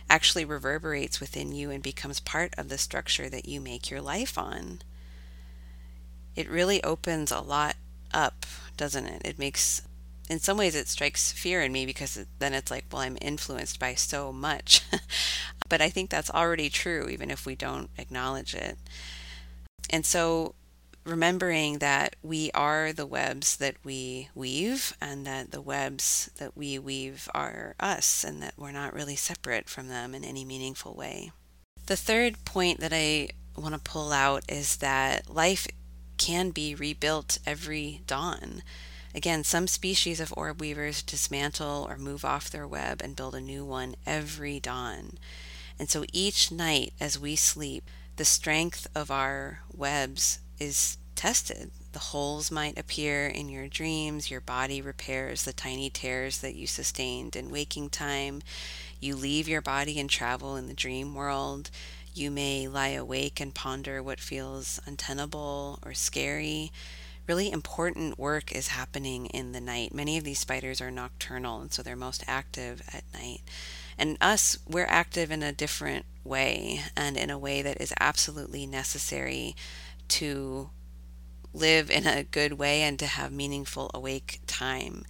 actually 0.08 0.44
reverberates 0.44 1.20
within 1.20 1.52
you 1.52 1.70
and 1.70 1.82
becomes 1.82 2.18
part 2.18 2.52
of 2.58 2.68
the 2.68 2.78
structure 2.78 3.28
that 3.28 3.46
you 3.46 3.60
make 3.60 3.90
your 3.90 4.00
life 4.00 4.36
on? 4.36 4.80
It 6.40 6.48
really 6.48 6.82
opens 6.82 7.30
a 7.30 7.40
lot 7.40 7.76
up, 8.14 8.46
doesn't 8.76 9.06
it? 9.06 9.22
It 9.24 9.38
makes, 9.38 9.82
in 10.30 10.40
some 10.40 10.56
ways, 10.56 10.74
it 10.74 10.88
strikes 10.88 11.32
fear 11.32 11.60
in 11.60 11.70
me 11.70 11.84
because 11.84 12.24
then 12.38 12.54
it's 12.54 12.70
like, 12.70 12.86
well, 12.90 13.02
I'm 13.02 13.18
influenced 13.20 13.78
by 13.78 13.94
so 13.94 14.32
much. 14.32 14.82
but 15.68 15.82
I 15.82 15.90
think 15.90 16.08
that's 16.08 16.30
already 16.30 16.70
true, 16.70 17.08
even 17.10 17.30
if 17.30 17.44
we 17.44 17.54
don't 17.54 17.90
acknowledge 17.98 18.54
it. 18.54 18.78
And 19.90 20.06
so, 20.06 20.54
remembering 21.04 21.78
that 21.78 22.16
we 22.22 22.50
are 22.52 22.92
the 22.92 23.06
webs 23.06 23.56
that 23.58 23.76
we 23.84 24.30
weave, 24.34 24.96
and 24.98 25.26
that 25.26 25.50
the 25.50 25.60
webs 25.60 26.30
that 26.38 26.56
we 26.56 26.78
weave 26.78 27.28
are 27.34 27.74
us, 27.78 28.24
and 28.24 28.42
that 28.42 28.54
we're 28.56 28.72
not 28.72 28.94
really 28.94 29.16
separate 29.16 29.68
from 29.68 29.88
them 29.88 30.14
in 30.14 30.24
any 30.24 30.44
meaningful 30.44 30.94
way. 30.94 31.32
The 31.86 31.96
third 31.96 32.44
point 32.46 32.80
that 32.80 32.92
I 32.94 33.30
want 33.56 33.74
to 33.74 33.80
pull 33.80 34.12
out 34.12 34.44
is 34.48 34.76
that 34.78 35.28
life 35.28 35.66
can 36.20 36.50
be 36.50 36.74
rebuilt 36.74 37.38
every 37.46 38.02
dawn. 38.06 38.62
Again, 39.14 39.42
some 39.42 39.66
species 39.66 40.20
of 40.20 40.34
orb 40.36 40.60
weavers 40.60 41.02
dismantle 41.02 41.86
or 41.88 41.96
move 41.96 42.24
off 42.24 42.50
their 42.50 42.68
web 42.68 43.00
and 43.02 43.16
build 43.16 43.34
a 43.34 43.40
new 43.40 43.64
one 43.64 43.96
every 44.06 44.60
dawn. 44.60 45.18
And 45.78 45.88
so 45.88 46.04
each 46.12 46.52
night 46.52 46.92
as 47.00 47.18
we 47.18 47.36
sleep, 47.36 47.88
the 48.16 48.26
strength 48.26 48.86
of 48.94 49.10
our 49.10 49.60
webs 49.74 50.40
is 50.58 50.98
tested. 51.16 51.70
The 51.92 51.98
holes 51.98 52.50
might 52.50 52.78
appear 52.78 53.26
in 53.26 53.48
your 53.48 53.66
dreams, 53.66 54.30
your 54.30 54.42
body 54.42 54.82
repairs 54.82 55.44
the 55.44 55.54
tiny 55.54 55.88
tears 55.88 56.38
that 56.38 56.54
you 56.54 56.66
sustained 56.66 57.34
in 57.34 57.50
waking 57.50 57.88
time. 57.88 58.42
You 59.00 59.16
leave 59.16 59.48
your 59.48 59.62
body 59.62 59.98
and 59.98 60.08
travel 60.08 60.54
in 60.54 60.66
the 60.66 60.74
dream 60.74 61.14
world. 61.14 61.70
You 62.14 62.30
may 62.30 62.68
lie 62.68 62.88
awake 62.88 63.40
and 63.40 63.54
ponder 63.54 64.02
what 64.02 64.20
feels 64.20 64.80
untenable 64.86 65.78
or 65.84 65.94
scary 65.94 66.72
really 67.30 67.52
important 67.52 68.18
work 68.18 68.50
is 68.50 68.66
happening 68.66 69.26
in 69.26 69.52
the 69.52 69.60
night. 69.60 69.94
Many 69.94 70.18
of 70.18 70.24
these 70.24 70.40
spiders 70.40 70.80
are 70.80 70.90
nocturnal, 70.90 71.60
and 71.60 71.72
so 71.72 71.80
they're 71.80 71.94
most 71.94 72.24
active 72.26 72.82
at 72.92 73.04
night. 73.14 73.42
And 73.96 74.18
us, 74.20 74.58
we're 74.68 74.88
active 74.88 75.30
in 75.30 75.40
a 75.40 75.52
different 75.52 76.06
way, 76.24 76.80
and 76.96 77.16
in 77.16 77.30
a 77.30 77.38
way 77.38 77.62
that 77.62 77.80
is 77.80 77.94
absolutely 78.00 78.66
necessary 78.66 79.54
to 80.08 80.70
live 81.54 81.88
in 81.88 82.04
a 82.04 82.24
good 82.24 82.54
way 82.54 82.82
and 82.82 82.98
to 82.98 83.06
have 83.06 83.30
meaningful 83.30 83.92
awake 83.94 84.40
time. 84.48 85.04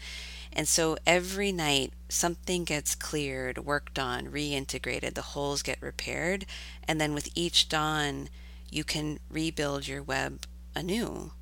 And 0.53 0.67
so 0.67 0.97
every 1.07 1.53
night, 1.53 1.93
something 2.09 2.65
gets 2.65 2.95
cleared, 2.95 3.59
worked 3.59 3.99
on, 3.99 4.27
reintegrated, 4.27 5.15
the 5.15 5.23
holes 5.23 5.63
get 5.63 5.81
repaired, 5.81 6.45
and 6.87 7.01
then 7.01 7.15
with 7.15 7.29
each 7.35 7.69
dawn, 7.69 8.29
you 8.71 8.85
can 8.85 9.21
rebuild 9.31 9.87
your 9.87 10.03
web 10.03 10.41
anew 10.75 11.33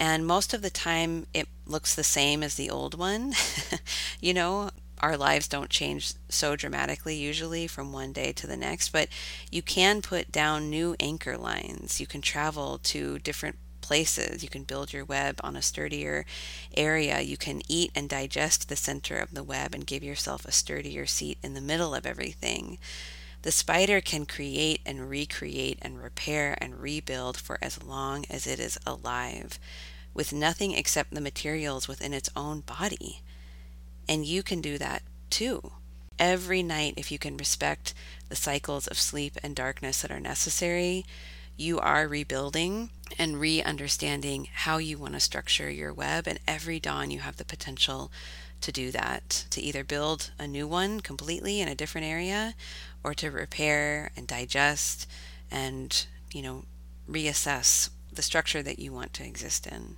and 0.00 0.26
most 0.26 0.54
of 0.54 0.62
the 0.62 0.70
time 0.70 1.26
it 1.34 1.46
looks 1.66 1.94
the 1.94 2.02
same 2.02 2.42
as 2.42 2.54
the 2.54 2.70
old 2.70 2.98
one. 2.98 3.34
you 4.20 4.32
know, 4.32 4.70
our 5.00 5.16
lives 5.16 5.46
don't 5.46 5.68
change 5.68 6.14
so 6.30 6.56
dramatically 6.56 7.14
usually 7.14 7.66
from 7.66 7.92
one 7.92 8.12
day 8.12 8.32
to 8.32 8.46
the 8.46 8.56
next, 8.56 8.88
but 8.88 9.08
you 9.50 9.60
can 9.60 10.00
put 10.00 10.32
down 10.32 10.70
new 10.70 10.96
anchor 10.98 11.36
lines. 11.36 12.00
You 12.00 12.06
can 12.06 12.22
travel 12.22 12.78
to 12.84 13.18
different 13.18 13.56
places. 13.90 14.44
You 14.44 14.48
can 14.48 14.62
build 14.62 14.92
your 14.92 15.04
web 15.04 15.40
on 15.42 15.56
a 15.56 15.62
sturdier 15.62 16.24
area. 16.76 17.22
You 17.22 17.36
can 17.36 17.60
eat 17.66 17.90
and 17.92 18.08
digest 18.08 18.68
the 18.68 18.76
center 18.76 19.16
of 19.16 19.34
the 19.34 19.42
web 19.42 19.74
and 19.74 19.84
give 19.84 20.04
yourself 20.04 20.44
a 20.44 20.52
sturdier 20.52 21.06
seat 21.06 21.38
in 21.42 21.54
the 21.54 21.60
middle 21.60 21.92
of 21.92 22.06
everything. 22.06 22.78
The 23.42 23.50
spider 23.50 24.00
can 24.00 24.26
create 24.26 24.80
and 24.86 25.10
recreate 25.10 25.80
and 25.82 26.00
repair 26.00 26.56
and 26.60 26.80
rebuild 26.80 27.36
for 27.36 27.58
as 27.60 27.82
long 27.82 28.26
as 28.30 28.46
it 28.46 28.60
is 28.60 28.78
alive 28.86 29.58
with 30.14 30.32
nothing 30.32 30.70
except 30.70 31.12
the 31.12 31.20
materials 31.20 31.88
within 31.88 32.14
its 32.14 32.30
own 32.36 32.60
body. 32.60 33.22
And 34.08 34.24
you 34.24 34.44
can 34.44 34.60
do 34.60 34.78
that 34.78 35.02
too. 35.30 35.72
Every 36.16 36.62
night, 36.62 36.94
if 36.96 37.10
you 37.10 37.18
can 37.18 37.36
respect 37.36 37.92
the 38.28 38.36
cycles 38.36 38.86
of 38.86 39.00
sleep 39.00 39.36
and 39.42 39.56
darkness 39.56 40.02
that 40.02 40.12
are 40.12 40.20
necessary, 40.20 41.04
you 41.60 41.78
are 41.78 42.08
rebuilding 42.08 42.90
and 43.18 43.38
re 43.38 43.62
understanding 43.62 44.48
how 44.52 44.78
you 44.78 44.96
want 44.96 45.14
to 45.14 45.20
structure 45.20 45.70
your 45.70 45.92
web. 45.92 46.26
And 46.26 46.40
every 46.48 46.80
dawn, 46.80 47.10
you 47.10 47.18
have 47.20 47.36
the 47.36 47.44
potential 47.44 48.10
to 48.62 48.72
do 48.72 48.90
that 48.90 49.44
to 49.50 49.60
either 49.60 49.84
build 49.84 50.30
a 50.38 50.46
new 50.46 50.66
one 50.66 51.00
completely 51.00 51.60
in 51.60 51.68
a 51.68 51.74
different 51.74 52.06
area 52.06 52.54
or 53.04 53.14
to 53.14 53.30
repair 53.30 54.10
and 54.16 54.26
digest 54.26 55.06
and, 55.50 56.06
you 56.32 56.42
know, 56.42 56.64
reassess 57.08 57.90
the 58.12 58.22
structure 58.22 58.62
that 58.62 58.78
you 58.78 58.92
want 58.92 59.12
to 59.14 59.24
exist 59.24 59.66
in. 59.66 59.96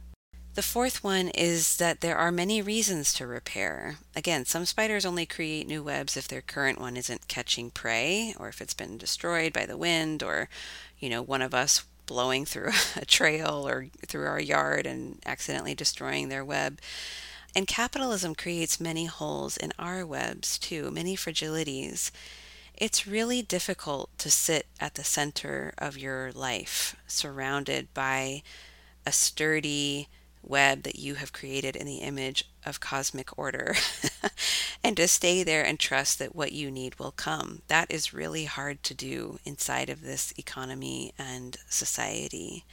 The 0.54 0.62
fourth 0.62 1.02
one 1.02 1.28
is 1.28 1.78
that 1.78 2.02
there 2.02 2.18
are 2.18 2.30
many 2.30 2.60
reasons 2.60 3.14
to 3.14 3.26
repair. 3.26 3.96
Again, 4.14 4.44
some 4.44 4.66
spiders 4.66 5.06
only 5.06 5.24
create 5.24 5.66
new 5.66 5.82
webs 5.82 6.14
if 6.14 6.28
their 6.28 6.42
current 6.42 6.78
one 6.78 6.94
isn't 6.98 7.26
catching 7.26 7.70
prey 7.70 8.34
or 8.38 8.48
if 8.48 8.60
it's 8.60 8.74
been 8.74 8.98
destroyed 8.98 9.54
by 9.54 9.64
the 9.64 9.78
wind 9.78 10.22
or, 10.22 10.50
you 10.98 11.08
know, 11.08 11.22
one 11.22 11.40
of 11.40 11.54
us 11.54 11.84
blowing 12.04 12.44
through 12.44 12.72
a 12.96 13.06
trail 13.06 13.66
or 13.66 13.86
through 14.06 14.26
our 14.26 14.40
yard 14.40 14.84
and 14.86 15.20
accidentally 15.24 15.74
destroying 15.74 16.28
their 16.28 16.44
web. 16.44 16.80
And 17.56 17.66
capitalism 17.66 18.34
creates 18.34 18.78
many 18.78 19.06
holes 19.06 19.56
in 19.56 19.72
our 19.78 20.04
webs 20.04 20.58
too, 20.58 20.90
many 20.90 21.16
fragilities. 21.16 22.10
It's 22.76 23.06
really 23.06 23.40
difficult 23.40 24.10
to 24.18 24.30
sit 24.30 24.66
at 24.78 24.96
the 24.96 25.04
center 25.04 25.72
of 25.78 25.96
your 25.96 26.30
life, 26.32 26.94
surrounded 27.06 27.94
by 27.94 28.42
a 29.06 29.12
sturdy, 29.12 30.08
web 30.42 30.82
that 30.82 30.98
you 30.98 31.14
have 31.14 31.32
created 31.32 31.76
in 31.76 31.86
the 31.86 31.98
image 31.98 32.44
of 32.64 32.80
cosmic 32.80 33.36
order 33.38 33.74
and 34.84 34.96
to 34.96 35.08
stay 35.08 35.42
there 35.42 35.64
and 35.64 35.78
trust 35.78 36.18
that 36.18 36.34
what 36.34 36.52
you 36.52 36.70
need 36.70 36.98
will 36.98 37.12
come. 37.12 37.62
That 37.68 37.90
is 37.90 38.12
really 38.12 38.44
hard 38.44 38.82
to 38.84 38.94
do 38.94 39.38
inside 39.44 39.88
of 39.88 40.02
this 40.02 40.32
economy 40.36 41.12
and 41.18 41.56
society. 41.68 42.64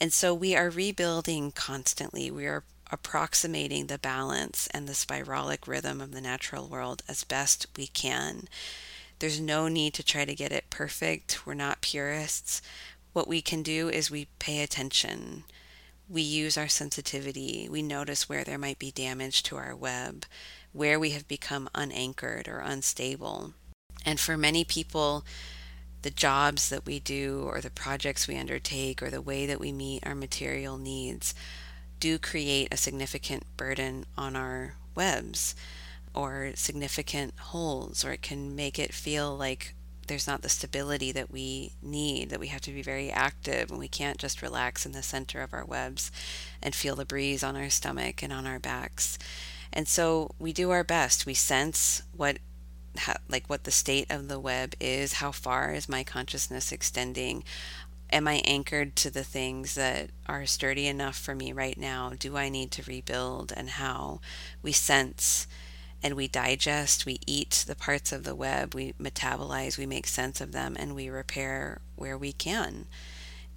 And 0.00 0.12
so 0.12 0.34
we 0.34 0.56
are 0.56 0.70
rebuilding 0.70 1.52
constantly. 1.52 2.30
We 2.30 2.46
are 2.46 2.64
approximating 2.90 3.86
the 3.86 3.98
balance 3.98 4.68
and 4.72 4.86
the 4.86 4.92
spiralic 4.92 5.66
rhythm 5.66 6.00
of 6.00 6.12
the 6.12 6.20
natural 6.20 6.68
world 6.68 7.02
as 7.08 7.24
best 7.24 7.66
we 7.76 7.86
can. 7.86 8.48
There's 9.18 9.40
no 9.40 9.68
need 9.68 9.94
to 9.94 10.02
try 10.02 10.24
to 10.24 10.34
get 10.34 10.52
it 10.52 10.68
perfect. 10.68 11.46
We're 11.46 11.54
not 11.54 11.80
purists. 11.80 12.60
What 13.12 13.28
we 13.28 13.40
can 13.40 13.62
do 13.62 13.88
is 13.88 14.10
we 14.10 14.26
pay 14.38 14.62
attention 14.62 15.44
we 16.08 16.22
use 16.22 16.58
our 16.58 16.68
sensitivity, 16.68 17.68
we 17.70 17.82
notice 17.82 18.28
where 18.28 18.44
there 18.44 18.58
might 18.58 18.78
be 18.78 18.90
damage 18.90 19.42
to 19.44 19.56
our 19.56 19.74
web, 19.74 20.24
where 20.72 20.98
we 20.98 21.10
have 21.10 21.28
become 21.28 21.68
unanchored 21.74 22.48
or 22.48 22.58
unstable. 22.58 23.54
And 24.04 24.18
for 24.18 24.36
many 24.36 24.64
people, 24.64 25.24
the 26.02 26.10
jobs 26.10 26.68
that 26.68 26.84
we 26.84 26.98
do 26.98 27.44
or 27.46 27.60
the 27.60 27.70
projects 27.70 28.26
we 28.26 28.36
undertake 28.36 29.02
or 29.02 29.10
the 29.10 29.22
way 29.22 29.46
that 29.46 29.60
we 29.60 29.72
meet 29.72 30.06
our 30.06 30.14
material 30.14 30.76
needs 30.76 31.34
do 32.00 32.18
create 32.18 32.68
a 32.72 32.76
significant 32.76 33.44
burden 33.56 34.04
on 34.18 34.34
our 34.34 34.74
webs 34.94 35.54
or 36.14 36.52
significant 36.56 37.32
holes, 37.38 38.04
or 38.04 38.12
it 38.12 38.22
can 38.22 38.54
make 38.54 38.78
it 38.78 38.92
feel 38.92 39.34
like 39.36 39.74
there's 40.06 40.26
not 40.26 40.42
the 40.42 40.48
stability 40.48 41.12
that 41.12 41.30
we 41.30 41.72
need, 41.82 42.30
that 42.30 42.40
we 42.40 42.48
have 42.48 42.60
to 42.62 42.72
be 42.72 42.82
very 42.82 43.10
active 43.10 43.70
and 43.70 43.78
we 43.78 43.88
can't 43.88 44.18
just 44.18 44.42
relax 44.42 44.84
in 44.84 44.92
the 44.92 45.02
center 45.02 45.40
of 45.40 45.52
our 45.52 45.64
webs 45.64 46.10
and 46.62 46.74
feel 46.74 46.96
the 46.96 47.04
breeze 47.04 47.42
on 47.42 47.56
our 47.56 47.70
stomach 47.70 48.22
and 48.22 48.32
on 48.32 48.46
our 48.46 48.58
backs. 48.58 49.18
And 49.72 49.88
so 49.88 50.32
we 50.38 50.52
do 50.52 50.70
our 50.70 50.84
best. 50.84 51.26
We 51.26 51.34
sense 51.34 52.02
what 52.16 52.38
like 53.28 53.46
what 53.46 53.64
the 53.64 53.70
state 53.70 54.10
of 54.10 54.28
the 54.28 54.38
web 54.38 54.74
is, 54.78 55.14
how 55.14 55.32
far 55.32 55.72
is 55.72 55.88
my 55.88 56.04
consciousness 56.04 56.72
extending? 56.72 57.42
Am 58.10 58.28
I 58.28 58.42
anchored 58.44 58.94
to 58.96 59.10
the 59.10 59.24
things 59.24 59.74
that 59.74 60.10
are 60.26 60.44
sturdy 60.44 60.86
enough 60.86 61.16
for 61.16 61.34
me 61.34 61.52
right 61.52 61.78
now? 61.78 62.12
Do 62.18 62.36
I 62.36 62.50
need 62.50 62.70
to 62.72 62.82
rebuild? 62.82 63.50
And 63.56 63.70
how 63.70 64.20
we 64.62 64.72
sense 64.72 65.46
and 66.02 66.14
we 66.14 66.28
digest, 66.28 67.06
we 67.06 67.20
eat 67.26 67.64
the 67.66 67.76
parts 67.76 68.12
of 68.12 68.24
the 68.24 68.34
web, 68.34 68.74
we 68.74 68.92
metabolize, 68.94 69.78
we 69.78 69.86
make 69.86 70.06
sense 70.06 70.40
of 70.40 70.52
them, 70.52 70.76
and 70.78 70.94
we 70.94 71.08
repair 71.08 71.80
where 71.96 72.18
we 72.18 72.32
can. 72.32 72.86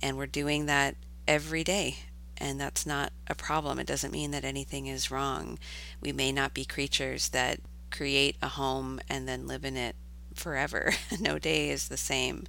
And 0.02 0.18
we're 0.18 0.28
doing 0.28 0.68
that 0.68 0.96
every 1.28 1.64
day. 1.64 1.98
And 2.38 2.60
that's 2.60 2.86
not 2.86 3.14
a 3.28 3.36
problem. 3.36 3.80
It 3.80 3.88
doesn't 3.88 4.12
mean 4.12 4.32
that 4.32 4.44
anything 4.44 4.88
is 4.88 5.10
wrong. 5.10 5.58
We 6.02 6.12
may 6.12 6.32
not 6.32 6.54
be 6.54 6.66
creatures 6.66 7.30
that 7.30 7.60
create 7.92 8.36
a 8.42 8.50
home 8.50 9.00
and 9.10 9.28
then 9.28 9.48
live 9.48 9.64
in 9.64 9.78
it 9.78 9.96
forever. 10.34 10.94
no 11.20 11.40
day 11.40 11.70
is 11.70 11.88
the 11.88 11.98
same. 11.98 12.46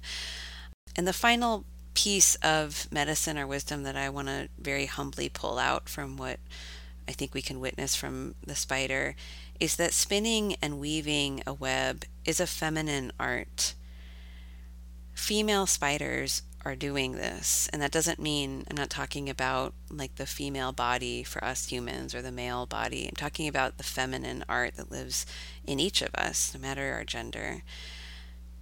And 0.95 1.07
the 1.07 1.13
final 1.13 1.65
piece 1.93 2.35
of 2.35 2.87
medicine 2.91 3.39
or 3.39 3.47
wisdom 3.47 3.83
that 3.83 3.95
I 3.95 4.09
want 4.09 4.27
to 4.27 4.49
very 4.59 4.85
humbly 4.85 5.29
pull 5.29 5.57
out 5.57 5.89
from 5.89 6.15
what 6.17 6.39
I 7.07 7.11
think 7.11 7.33
we 7.33 7.41
can 7.41 7.59
witness 7.59 7.95
from 7.95 8.35
the 8.45 8.55
spider 8.55 9.15
is 9.59 9.75
that 9.77 9.93
spinning 9.93 10.55
and 10.61 10.79
weaving 10.79 11.41
a 11.47 11.53
web 11.53 12.05
is 12.25 12.39
a 12.39 12.47
feminine 12.47 13.11
art. 13.19 13.73
Female 15.13 15.65
spiders 15.65 16.43
are 16.63 16.75
doing 16.75 17.13
this, 17.13 17.69
and 17.71 17.81
that 17.81 17.91
doesn't 17.91 18.19
mean 18.19 18.65
I'm 18.69 18.75
not 18.75 18.89
talking 18.89 19.29
about 19.29 19.73
like 19.89 20.15
the 20.15 20.25
female 20.25 20.73
body 20.73 21.23
for 21.23 21.43
us 21.43 21.67
humans 21.67 22.13
or 22.13 22.21
the 22.21 22.31
male 22.31 22.65
body. 22.65 23.05
I'm 23.07 23.15
talking 23.15 23.47
about 23.47 23.77
the 23.77 23.83
feminine 23.83 24.43
art 24.49 24.75
that 24.75 24.91
lives 24.91 25.25
in 25.65 25.79
each 25.79 26.01
of 26.01 26.13
us, 26.13 26.53
no 26.53 26.59
matter 26.59 26.93
our 26.93 27.05
gender. 27.05 27.63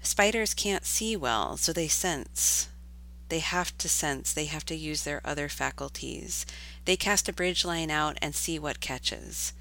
Spiders 0.01 0.53
can't 0.53 0.86
see 0.86 1.15
well, 1.15 1.58
so 1.58 1.73
they 1.73 1.88
sense. 1.88 2.69
They 3.30 3.40
have 3.40 3.78
to 3.80 3.90
sense, 3.90 4.34
they 4.34 4.46
have 4.46 4.66
to 4.66 4.76
use 4.76 5.04
their 5.04 5.22
other 5.26 5.50
faculties. 5.50 6.46
They 6.86 6.96
cast 6.96 7.28
a 7.28 7.34
bridge 7.34 7.66
line 7.66 7.90
out 7.90 8.18
and 8.22 8.36
see 8.36 8.60
what 8.60 8.80
catches. 8.80 9.54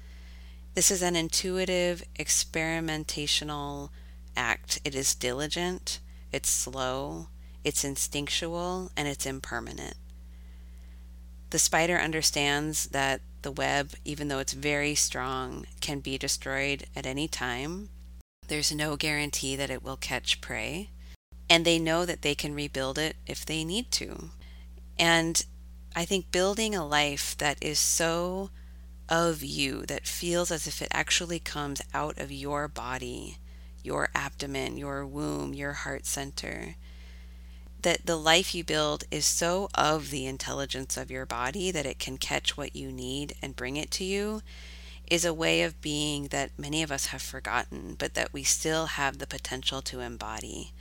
This 0.75 0.91
is 0.91 1.01
an 1.01 1.15
intuitive, 1.15 2.03
experimentational 2.19 3.89
act. 4.35 4.79
It 4.83 4.93
is 4.93 5.15
diligent, 5.15 5.99
it's 6.31 6.49
slow, 6.49 7.27
it's 7.63 7.83
instinctual, 7.83 8.91
and 8.95 9.07
it's 9.07 9.25
impermanent. 9.25 9.95
The 11.49 11.59
spider 11.59 11.97
understands 11.97 12.87
that 12.87 13.21
the 13.41 13.51
web, 13.51 13.93
even 14.03 14.27
though 14.27 14.39
it's 14.39 14.53
very 14.53 14.95
strong, 14.95 15.65
can 15.79 16.01
be 16.01 16.17
destroyed 16.17 16.85
at 16.95 17.05
any 17.05 17.27
time. 17.27 17.89
There's 18.47 18.71
no 18.71 18.97
guarantee 18.97 19.55
that 19.55 19.69
it 19.69 19.81
will 19.81 19.97
catch 19.97 20.41
prey. 20.41 20.89
And 21.49 21.65
they 21.65 21.79
know 21.79 22.05
that 22.05 22.21
they 22.21 22.35
can 22.35 22.55
rebuild 22.55 22.97
it 22.97 23.15
if 23.27 23.45
they 23.45 23.63
need 23.63 23.91
to. 23.91 24.31
And 24.97 25.45
I 25.95 26.05
think 26.05 26.31
building 26.31 26.75
a 26.75 26.85
life 26.85 27.37
that 27.37 27.57
is 27.61 27.79
so 27.79 28.49
of 29.07 29.43
you, 29.43 29.85
that 29.85 30.07
feels 30.07 30.51
as 30.51 30.67
if 30.67 30.81
it 30.81 30.87
actually 30.91 31.39
comes 31.39 31.81
out 31.93 32.17
of 32.17 32.31
your 32.31 32.67
body, 32.67 33.37
your 33.83 34.09
abdomen, 34.15 34.77
your 34.77 35.05
womb, 35.05 35.53
your 35.53 35.73
heart 35.73 36.05
center, 36.05 36.75
that 37.83 38.05
the 38.05 38.15
life 38.15 38.55
you 38.55 38.63
build 38.63 39.03
is 39.11 39.25
so 39.25 39.69
of 39.75 40.09
the 40.09 40.25
intelligence 40.25 40.97
of 40.97 41.11
your 41.11 41.25
body 41.25 41.69
that 41.69 41.85
it 41.85 41.99
can 41.99 42.17
catch 42.17 42.57
what 42.57 42.75
you 42.75 42.91
need 42.91 43.35
and 43.43 43.55
bring 43.55 43.77
it 43.77 43.91
to 43.91 44.03
you 44.03 44.41
is 45.07 45.23
a 45.23 45.33
way 45.33 45.61
of 45.61 45.79
being 45.81 46.29
that 46.29 46.49
many 46.57 46.81
of 46.81 46.91
us 46.91 47.07
have 47.07 47.21
forgotten, 47.21 47.95
but 47.97 48.15
that 48.15 48.33
we 48.33 48.43
still 48.43 48.87
have 48.87 49.19
the 49.19 49.27
potential 49.27 49.83
to 49.83 49.99
embody. 49.99 50.73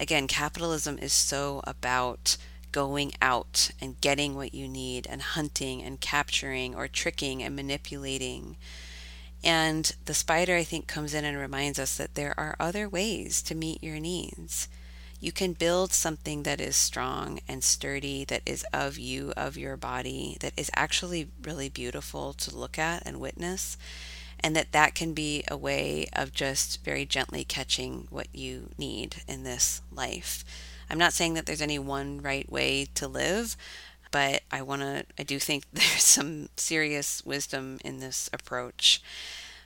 Again, 0.00 0.28
capitalism 0.28 0.98
is 0.98 1.12
so 1.12 1.60
about 1.64 2.36
going 2.70 3.12
out 3.20 3.70
and 3.80 4.00
getting 4.00 4.34
what 4.34 4.54
you 4.54 4.68
need 4.68 5.06
and 5.08 5.22
hunting 5.22 5.82
and 5.82 6.00
capturing 6.00 6.74
or 6.74 6.86
tricking 6.86 7.42
and 7.42 7.56
manipulating. 7.56 8.56
And 9.42 9.90
the 10.04 10.14
spider, 10.14 10.56
I 10.56 10.64
think, 10.64 10.86
comes 10.86 11.14
in 11.14 11.24
and 11.24 11.38
reminds 11.38 11.78
us 11.78 11.96
that 11.96 12.14
there 12.14 12.34
are 12.38 12.56
other 12.58 12.88
ways 12.88 13.42
to 13.42 13.54
meet 13.54 13.82
your 13.82 14.00
needs. 14.00 14.68
You 15.20 15.32
can 15.32 15.52
build 15.52 15.92
something 15.92 16.44
that 16.44 16.60
is 16.60 16.76
strong 16.76 17.40
and 17.48 17.64
sturdy, 17.64 18.24
that 18.26 18.42
is 18.46 18.64
of 18.72 18.98
you, 18.98 19.32
of 19.36 19.56
your 19.56 19.76
body, 19.76 20.36
that 20.40 20.52
is 20.56 20.70
actually 20.76 21.30
really 21.42 21.68
beautiful 21.68 22.32
to 22.34 22.56
look 22.56 22.78
at 22.78 23.02
and 23.04 23.18
witness, 23.18 23.76
and 24.40 24.54
that 24.56 24.72
that 24.72 24.94
can 24.94 25.14
be 25.14 25.44
a 25.48 25.56
way 25.56 26.06
of 26.12 26.32
just 26.32 26.84
very 26.84 27.04
gently 27.04 27.44
catching 27.44 28.06
what 28.10 28.28
you 28.32 28.70
need 28.78 29.22
in 29.26 29.42
this 29.44 29.82
life. 29.92 30.44
I'm 30.90 30.98
not 30.98 31.12
saying 31.12 31.34
that 31.34 31.46
there's 31.46 31.62
any 31.62 31.78
one 31.78 32.22
right 32.22 32.50
way 32.50 32.86
to 32.94 33.08
live, 33.08 33.56
but 34.10 34.42
I 34.50 34.62
want 34.62 34.82
to, 34.82 35.04
I 35.18 35.22
do 35.22 35.38
think 35.38 35.64
there's 35.72 36.02
some 36.02 36.48
serious 36.56 37.24
wisdom 37.24 37.78
in 37.84 37.98
this 38.00 38.30
approach. 38.32 39.02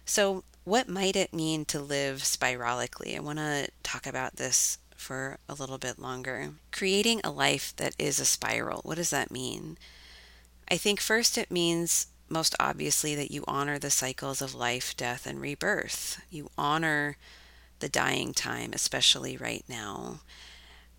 So, 0.05 0.45
what 0.65 0.89
might 0.89 1.17
it 1.17 1.35
mean 1.35 1.65
to 1.67 1.81
live 1.81 2.19
spiralically? 2.19 3.17
I 3.17 3.21
want 3.21 3.39
to 3.41 3.69
talk 3.83 4.07
about 4.07 4.37
this 4.37 4.79
for 4.97 5.39
a 5.49 5.55
little 5.55 5.79
bit 5.79 5.99
longer. 5.99 6.51
Creating 6.71 7.21
a 7.25 7.31
life 7.31 7.75
that 7.77 7.97
is 7.99 8.21
a 8.21 8.25
spiral, 8.25 8.81
what 8.85 8.95
does 8.95 9.11
that 9.11 9.33
mean? 9.33 9.77
I 10.71 10.77
think 10.77 11.01
first 11.01 11.37
it 11.37 11.51
means 11.51 12.07
most 12.33 12.57
obviously 12.59 13.15
that 13.15 13.31
you 13.31 13.45
honor 13.47 13.79
the 13.79 13.91
cycles 13.91 14.41
of 14.43 14.55
life, 14.55 14.97
death, 14.97 15.27
and 15.27 15.41
rebirth. 15.41 16.21
You 16.31 16.51
honor 16.57 17.17
the 17.81 17.89
dying 17.89 18.33
time, 18.33 18.73
especially 18.73 19.37
right 19.37 19.65
now. 19.69 20.21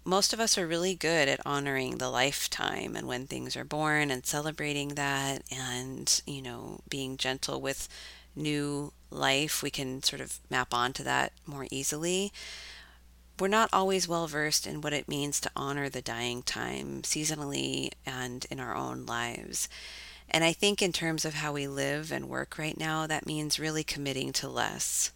Most 0.05 0.33
of 0.33 0.39
us 0.39 0.57
are 0.57 0.67
really 0.67 0.95
good 0.95 1.27
at 1.27 1.45
honoring 1.45 1.97
the 1.97 2.09
lifetime 2.09 2.95
and 2.95 3.07
when 3.07 3.25
things 3.25 3.55
are 3.55 3.63
born 3.63 4.11
and 4.11 4.25
celebrating 4.25 4.89
that 4.89 5.43
and, 5.51 6.21
you 6.27 6.41
know, 6.41 6.81
being 6.89 7.17
gentle 7.17 7.61
with 7.61 7.87
new 8.35 8.91
life. 9.09 9.63
We 9.63 9.71
can 9.71 10.03
sort 10.03 10.21
of 10.21 10.39
map 10.49 10.73
onto 10.73 11.03
that 11.03 11.31
more 11.45 11.67
easily 11.71 12.31
we're 13.39 13.47
not 13.47 13.69
always 13.73 14.07
well 14.07 14.27
versed 14.27 14.67
in 14.67 14.81
what 14.81 14.93
it 14.93 15.07
means 15.07 15.39
to 15.41 15.51
honor 15.55 15.89
the 15.89 16.01
dying 16.01 16.43
time 16.43 17.01
seasonally 17.01 17.91
and 18.05 18.45
in 18.51 18.59
our 18.59 18.75
own 18.75 19.05
lives. 19.05 19.67
And 20.29 20.43
I 20.43 20.53
think, 20.53 20.81
in 20.81 20.91
terms 20.91 21.25
of 21.25 21.35
how 21.35 21.53
we 21.53 21.67
live 21.67 22.11
and 22.11 22.29
work 22.29 22.57
right 22.57 22.77
now, 22.77 23.05
that 23.07 23.25
means 23.25 23.59
really 23.59 23.83
committing 23.83 24.33
to 24.33 24.49
less, 24.49 25.11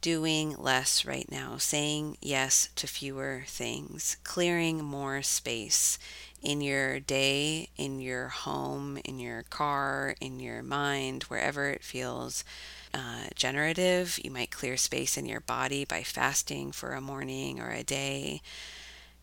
doing 0.00 0.56
less 0.56 1.04
right 1.04 1.30
now, 1.30 1.56
saying 1.56 2.16
yes 2.20 2.68
to 2.76 2.86
fewer 2.86 3.44
things, 3.46 4.16
clearing 4.24 4.82
more 4.82 5.22
space 5.22 5.98
in 6.42 6.60
your 6.60 7.00
day, 7.00 7.68
in 7.76 8.00
your 8.00 8.28
home, 8.28 8.98
in 9.04 9.18
your 9.18 9.42
car, 9.44 10.14
in 10.20 10.40
your 10.40 10.62
mind, 10.62 11.24
wherever 11.24 11.68
it 11.68 11.82
feels 11.82 12.44
uh, 12.94 13.26
generative. 13.34 14.18
You 14.22 14.30
might 14.30 14.50
clear 14.50 14.76
space 14.76 15.16
in 15.16 15.26
your 15.26 15.40
body 15.40 15.84
by 15.84 16.02
fasting 16.02 16.72
for 16.72 16.92
a 16.92 17.00
morning 17.00 17.60
or 17.60 17.70
a 17.70 17.82
day. 17.82 18.40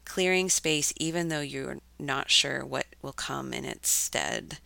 Clearing 0.06 0.50
space, 0.50 0.94
even 0.98 1.30
though 1.30 1.42
you're 1.42 1.80
not 2.00 2.30
sure 2.30 2.64
what 2.64 2.86
will 3.02 3.14
come 3.14 3.54
in 3.54 3.66
its 3.66 3.90
stead. 3.90 4.60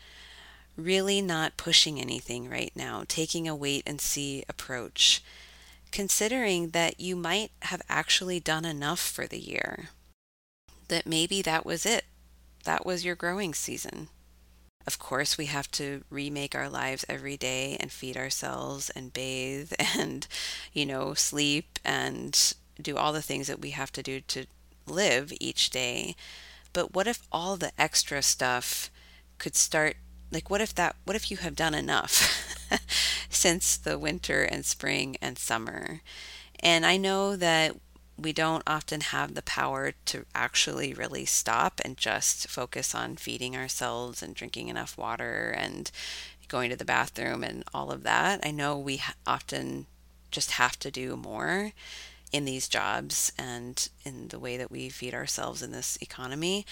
Really 0.76 1.22
not 1.22 1.58
pushing 1.58 2.00
anything 2.00 2.50
right 2.50 2.72
now, 2.76 3.04
taking 3.08 3.48
a 3.48 3.56
wait 3.56 3.84
and 3.88 4.00
see 4.00 4.44
approach. 4.48 5.24
Considering 5.92 6.70
that 6.70 7.00
you 7.00 7.16
might 7.16 7.52
have 7.64 7.82
actually 7.90 8.40
done 8.40 8.66
enough 8.66 9.00
for 9.00 9.26
the 9.26 9.40
year. 9.40 9.90
That 10.88 11.08
maybe 11.08 11.42
that 11.42 11.66
was 11.66 11.86
it. 11.86 12.06
That 12.66 12.86
was 12.86 13.06
your 13.06 13.16
growing 13.16 13.54
season. 13.54 14.10
Of 14.86 15.00
course, 15.00 15.38
we 15.38 15.46
have 15.46 15.70
to 15.72 16.04
remake 16.10 16.56
our 16.56 16.70
lives 16.70 17.06
every 17.08 17.38
day 17.38 17.78
and 17.80 17.92
feed 17.92 18.18
ourselves 18.18 18.90
and 18.90 19.14
bathe 19.14 19.72
and, 19.80 20.28
you 20.74 20.86
know, 20.86 21.14
sleep 21.14 21.80
and 21.84 22.54
do 22.82 22.98
all 22.98 23.14
the 23.14 23.22
things 23.22 23.48
that 23.48 23.62
we 23.62 23.72
have 23.72 23.92
to 23.92 24.04
do 24.04 24.22
to 24.22 24.46
live 24.90 25.34
each 25.40 25.70
day. 25.70 26.16
But 26.74 26.94
what 26.94 27.08
if 27.08 27.22
all 27.32 27.58
the 27.58 27.72
extra 27.80 28.22
stuff 28.22 28.90
could 29.38 29.56
start? 29.56 29.98
Like, 30.32 30.50
what 30.50 30.62
if 30.62 30.76
that, 30.76 30.96
what 31.06 31.16
if 31.16 31.32
you 31.32 31.38
have 31.38 31.56
done 31.56 31.74
enough 31.74 32.58
since 33.30 33.78
the 33.78 33.98
winter 33.98 34.44
and 34.44 34.66
spring 34.66 35.18
and 35.22 35.38
summer? 35.38 36.02
And 36.60 36.86
I 36.86 36.98
know 36.98 37.36
that 37.36 37.76
we 38.18 38.34
don't 38.34 38.64
often 38.68 39.02
have 39.02 39.34
the 39.34 39.42
power 39.42 39.94
to 40.06 40.26
actually 40.36 40.94
really 40.94 41.26
stop 41.26 41.80
and 41.86 41.98
just 41.98 42.48
focus 42.48 42.94
on 42.94 43.16
feeding 43.16 43.56
ourselves 43.56 44.22
and 44.22 44.36
drinking 44.36 44.68
enough 44.68 44.98
water 44.98 45.56
and 45.58 45.90
going 46.50 46.70
to 46.70 46.76
the 46.76 46.86
bathroom 46.86 47.44
and 47.44 47.64
all 47.74 47.92
of 47.92 48.04
that. 48.04 48.42
I 48.44 48.52
know 48.52 48.78
we 48.78 49.02
often 49.26 49.86
just 50.32 50.52
have 50.52 50.78
to 50.80 50.92
do 50.92 51.16
more 51.16 51.72
in 52.32 52.46
these 52.46 52.68
jobs 52.68 53.32
and 53.38 53.90
in 54.04 54.28
the 54.30 54.40
way 54.40 54.58
that 54.58 54.72
we 54.72 54.90
feed 54.90 55.14
ourselves 55.14 55.62
in 55.62 55.72
this 55.72 55.98
economy. 56.02 56.66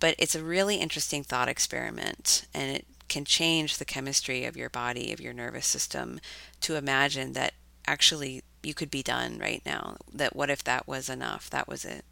But 0.00 0.14
it's 0.18 0.34
a 0.34 0.42
really 0.42 0.76
interesting 0.76 1.22
thought 1.22 1.48
experiment 1.48 2.46
and 2.54 2.74
it 2.74 2.86
can 3.08 3.24
change 3.24 3.76
the 3.76 3.84
chemistry 3.84 4.44
of 4.44 4.56
your 4.56 4.70
body, 4.70 5.12
of 5.12 5.20
your 5.20 5.32
nervous 5.32 5.66
system, 5.66 6.20
to 6.62 6.76
imagine 6.76 7.32
that 7.34 7.54
actually 7.86 8.42
you 8.62 8.74
could 8.74 8.90
be 8.90 9.02
done 9.02 9.38
right 9.38 9.62
now. 9.64 9.96
That 10.12 10.34
what 10.34 10.50
if 10.50 10.64
that 10.64 10.88
was 10.88 11.08
enough? 11.08 11.50
That 11.50 11.68
was 11.68 11.84
it. 11.84 12.04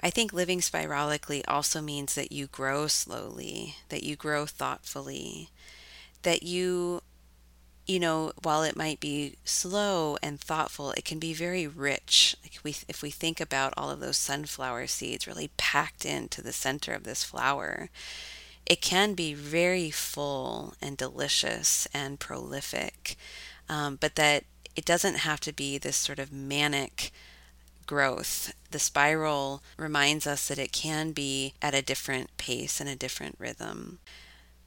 I 0.00 0.10
think 0.10 0.32
living 0.32 0.60
spiralically 0.60 1.42
also 1.48 1.80
means 1.80 2.14
that 2.14 2.30
you 2.30 2.46
grow 2.46 2.86
slowly, 2.86 3.76
that 3.88 4.02
you 4.02 4.14
grow 4.14 4.46
thoughtfully, 4.46 5.50
that 6.22 6.42
you, 6.42 7.02
you 7.86 8.00
know, 8.00 8.32
while 8.42 8.62
it 8.62 8.76
might 8.76 8.98
be 8.98 9.36
slow 9.44 10.16
and 10.22 10.40
thoughtful, 10.40 10.90
it 10.92 11.04
can 11.04 11.18
be 11.18 11.32
very 11.32 11.66
rich. 11.66 12.36
Like 12.42 12.58
we, 12.64 12.70
if 12.88 13.00
we 13.00 13.10
think 13.10 13.40
about 13.40 13.74
all 13.76 13.90
of 13.90 14.00
those 14.00 14.16
sunflower 14.16 14.88
seeds 14.88 15.26
really 15.26 15.50
packed 15.56 16.04
into 16.04 16.42
the 16.42 16.52
center 16.52 16.92
of 16.92 17.04
this 17.04 17.22
flower, 17.22 17.88
it 18.66 18.80
can 18.80 19.14
be 19.14 19.34
very 19.34 19.90
full 19.90 20.74
and 20.82 20.96
delicious 20.96 21.86
and 21.94 22.18
prolific. 22.18 23.16
Um, 23.68 23.96
but 24.00 24.16
that 24.16 24.44
it 24.74 24.84
doesn't 24.84 25.18
have 25.18 25.40
to 25.40 25.52
be 25.52 25.78
this 25.78 25.96
sort 25.96 26.18
of 26.18 26.32
manic 26.32 27.12
growth. 27.86 28.52
The 28.72 28.80
spiral 28.80 29.62
reminds 29.76 30.26
us 30.26 30.48
that 30.48 30.58
it 30.58 30.72
can 30.72 31.12
be 31.12 31.54
at 31.62 31.74
a 31.74 31.82
different 31.82 32.36
pace 32.36 32.80
and 32.80 32.88
a 32.88 32.96
different 32.96 33.36
rhythm. 33.38 34.00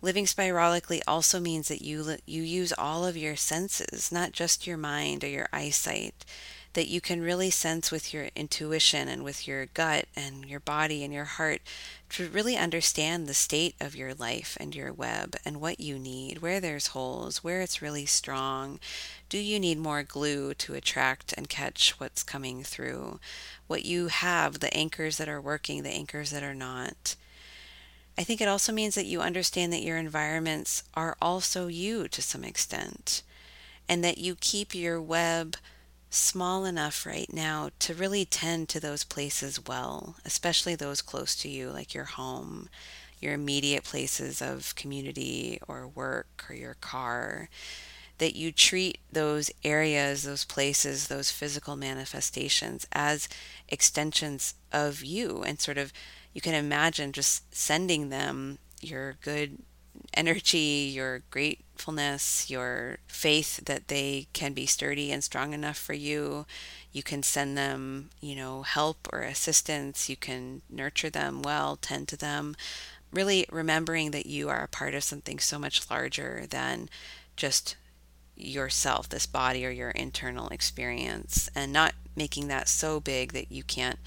Living 0.02 0.26
spiralically 0.26 1.02
also 1.08 1.40
means 1.40 1.68
that 1.68 1.82
you 1.82 2.18
you 2.26 2.42
use 2.42 2.72
all 2.78 3.06
of 3.06 3.18
your 3.18 3.36
senses, 3.36 4.12
not 4.12 4.32
just 4.32 4.66
your 4.68 4.78
mind 4.78 5.24
or 5.24 5.28
your 5.28 5.50
eyesight. 5.52 6.26
that 6.74 6.88
you 6.88 7.02
can 7.02 7.22
really 7.22 7.50
sense 7.50 7.92
with 7.92 8.14
your 8.14 8.30
intuition 8.36 9.08
and 9.08 9.24
with 9.24 9.48
your 9.48 9.66
gut 9.68 10.06
and 10.16 10.46
your 10.46 10.60
body 10.60 11.04
and 11.04 11.12
your 11.14 11.26
heart 11.26 11.62
to 12.10 12.30
really 12.30 12.56
understand 12.56 13.28
the 13.28 13.34
state 13.34 13.76
of 13.80 13.96
your 13.96 14.14
life 14.14 14.56
and 14.60 14.76
your 14.76 14.94
web 14.94 15.36
and 15.44 15.60
what 15.60 15.80
you 15.80 15.98
need, 15.98 16.40
where 16.40 16.60
there's 16.60 16.88
holes, 16.88 17.44
where 17.44 17.62
it's 17.62 17.82
really 17.82 18.06
strong. 18.06 18.80
Do 19.30 19.38
you 19.40 19.60
need 19.60 19.78
more 19.78 20.04
glue 20.04 20.54
to 20.56 20.76
attract 20.76 21.34
and 21.34 21.50
catch 21.50 22.00
what's 22.00 22.24
coming 22.24 22.64
through? 22.64 23.20
What 23.68 23.86
you 23.86 24.08
have, 24.08 24.60
the 24.60 24.74
anchors 24.74 25.18
that 25.18 25.30
are 25.30 25.42
working, 25.42 25.84
the 25.84 25.90
anchors 25.90 26.32
that 26.32 26.44
are 26.44 26.56
not. 26.56 27.16
I 28.20 28.24
think 28.26 28.42
it 28.42 28.50
also 28.50 28.74
means 28.74 28.96
that 28.96 29.06
you 29.06 29.22
understand 29.22 29.72
that 29.72 29.82
your 29.82 29.96
environments 29.96 30.84
are 30.94 31.16
also 31.22 31.68
you 31.68 32.10
to 32.10 32.22
some 32.22 32.44
extent, 32.44 33.24
and 33.88 34.04
that 34.04 34.18
you 34.18 34.36
keep 34.36 34.76
your 34.76 35.02
web 35.02 35.56
small 36.10 36.66
enough 36.66 37.06
right 37.06 37.32
now 37.32 37.70
to 37.80 37.94
really 37.94 38.26
tend 38.26 38.68
to 38.70 38.82
those 38.82 39.06
places 39.06 39.66
well, 39.66 40.18
especially 40.26 40.76
those 40.76 41.02
close 41.02 41.34
to 41.38 41.48
you, 41.48 41.70
like 41.70 41.94
your 41.94 42.04
home, 42.04 42.68
your 43.22 43.36
immediate 43.36 43.86
places 43.86 44.42
of 44.42 44.76
community 44.76 45.58
or 45.66 45.88
work 45.88 46.46
or 46.50 46.56
your 46.56 46.76
car. 46.82 47.48
That 48.18 48.36
you 48.36 48.52
treat 48.52 48.98
those 49.10 49.50
areas, 49.64 50.24
those 50.24 50.44
places, 50.44 51.08
those 51.08 51.32
physical 51.32 51.78
manifestations 51.78 52.86
as 52.92 53.30
extensions 53.70 54.56
of 54.74 55.06
you, 55.06 55.42
and 55.42 55.58
sort 55.58 55.78
of 55.78 55.94
you 56.34 56.42
can 56.42 56.54
imagine 56.54 57.12
just 57.12 57.54
sending 57.56 58.10
them 58.10 58.60
your 58.82 59.16
good 59.22 59.58
energy, 60.14 60.92
your 60.94 61.24
gratefulness, 61.30 62.50
your 62.50 62.98
faith 63.08 63.66
that 63.66 63.88
they 63.88 64.28
can 64.34 64.54
be 64.54 64.66
sturdy 64.66 65.12
and 65.12 65.24
strong 65.24 65.54
enough 65.54 65.78
for 65.78 65.94
you. 65.94 66.46
You 66.92 67.04
can 67.04 67.24
send 67.24 67.58
them, 67.58 68.10
you 68.20 68.36
know, 68.36 68.64
help 68.64 69.08
or 69.12 69.22
assistance. 69.22 70.10
You 70.10 70.16
can 70.16 70.62
nurture 70.70 71.10
them 71.10 71.42
well, 71.42 71.76
tend 71.76 72.08
to 72.10 72.18
them. 72.18 72.56
Really 73.12 73.46
remembering 73.52 74.12
that 74.12 74.26
you 74.26 74.50
are 74.50 74.64
a 74.64 74.68
part 74.68 74.94
of 74.94 75.04
something 75.04 75.40
so 75.40 75.58
much 75.58 75.90
larger 75.90 76.46
than 76.50 76.90
just 77.36 77.76
yourself, 78.36 79.10
this 79.10 79.26
body 79.26 79.66
or 79.66 79.72
your 79.72 79.92
internal 79.92 80.48
experience, 80.50 81.50
and 81.56 81.74
not 81.74 81.94
making 82.16 82.48
that 82.48 82.68
so 82.68 83.00
big 83.00 83.34
that 83.34 83.52
you 83.52 83.64
can't 83.64 84.00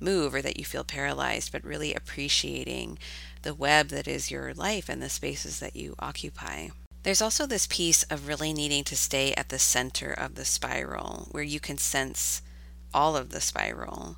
move 0.00 0.34
or 0.34 0.42
that 0.42 0.58
you 0.58 0.64
feel 0.64 0.84
paralyzed, 0.84 1.52
but 1.52 1.64
really 1.64 1.94
appreciating 1.94 2.98
the 3.42 3.54
web 3.54 3.88
that 3.88 4.08
is 4.08 4.30
your 4.30 4.54
life 4.54 4.88
and 4.88 5.02
the 5.02 5.08
spaces 5.08 5.60
that 5.60 5.76
you 5.76 5.94
occupy. 5.98 6.68
There's 7.02 7.22
also 7.22 7.46
this 7.46 7.66
piece 7.66 8.02
of 8.04 8.28
really 8.28 8.52
needing 8.52 8.84
to 8.84 8.96
stay 8.96 9.32
at 9.34 9.48
the 9.48 9.58
center 9.58 10.12
of 10.12 10.34
the 10.34 10.44
spiral 10.44 11.28
where 11.30 11.42
you 11.42 11.58
can 11.58 11.78
sense 11.78 12.42
all 12.92 13.16
of 13.16 13.30
the 13.30 13.40
spiral. 13.40 14.16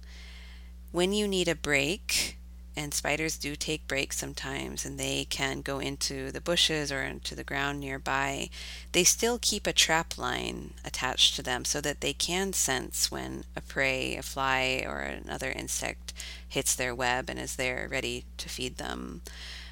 When 0.90 1.12
you 1.12 1.28
need 1.28 1.48
a 1.48 1.54
break, 1.54 2.36
and 2.76 2.94
spiders 2.94 3.36
do 3.36 3.54
take 3.54 3.86
breaks 3.86 4.18
sometimes 4.18 4.84
and 4.84 4.98
they 4.98 5.26
can 5.28 5.60
go 5.60 5.78
into 5.78 6.30
the 6.30 6.40
bushes 6.40 6.90
or 6.90 7.02
into 7.02 7.34
the 7.34 7.44
ground 7.44 7.80
nearby, 7.80 8.48
they 8.92 9.04
still 9.04 9.38
keep 9.40 9.66
a 9.66 9.72
trap 9.72 10.16
line 10.16 10.74
attached 10.84 11.36
to 11.36 11.42
them 11.42 11.64
so 11.64 11.80
that 11.80 12.00
they 12.00 12.12
can 12.12 12.52
sense 12.52 13.10
when 13.10 13.44
a 13.54 13.60
prey, 13.60 14.16
a 14.16 14.22
fly, 14.22 14.84
or 14.86 15.00
another 15.00 15.50
insect 15.50 16.12
hits 16.48 16.74
their 16.74 16.94
web 16.94 17.28
and 17.28 17.38
is 17.38 17.56
there 17.56 17.88
ready 17.90 18.24
to 18.38 18.48
feed 18.48 18.78
them. 18.78 19.20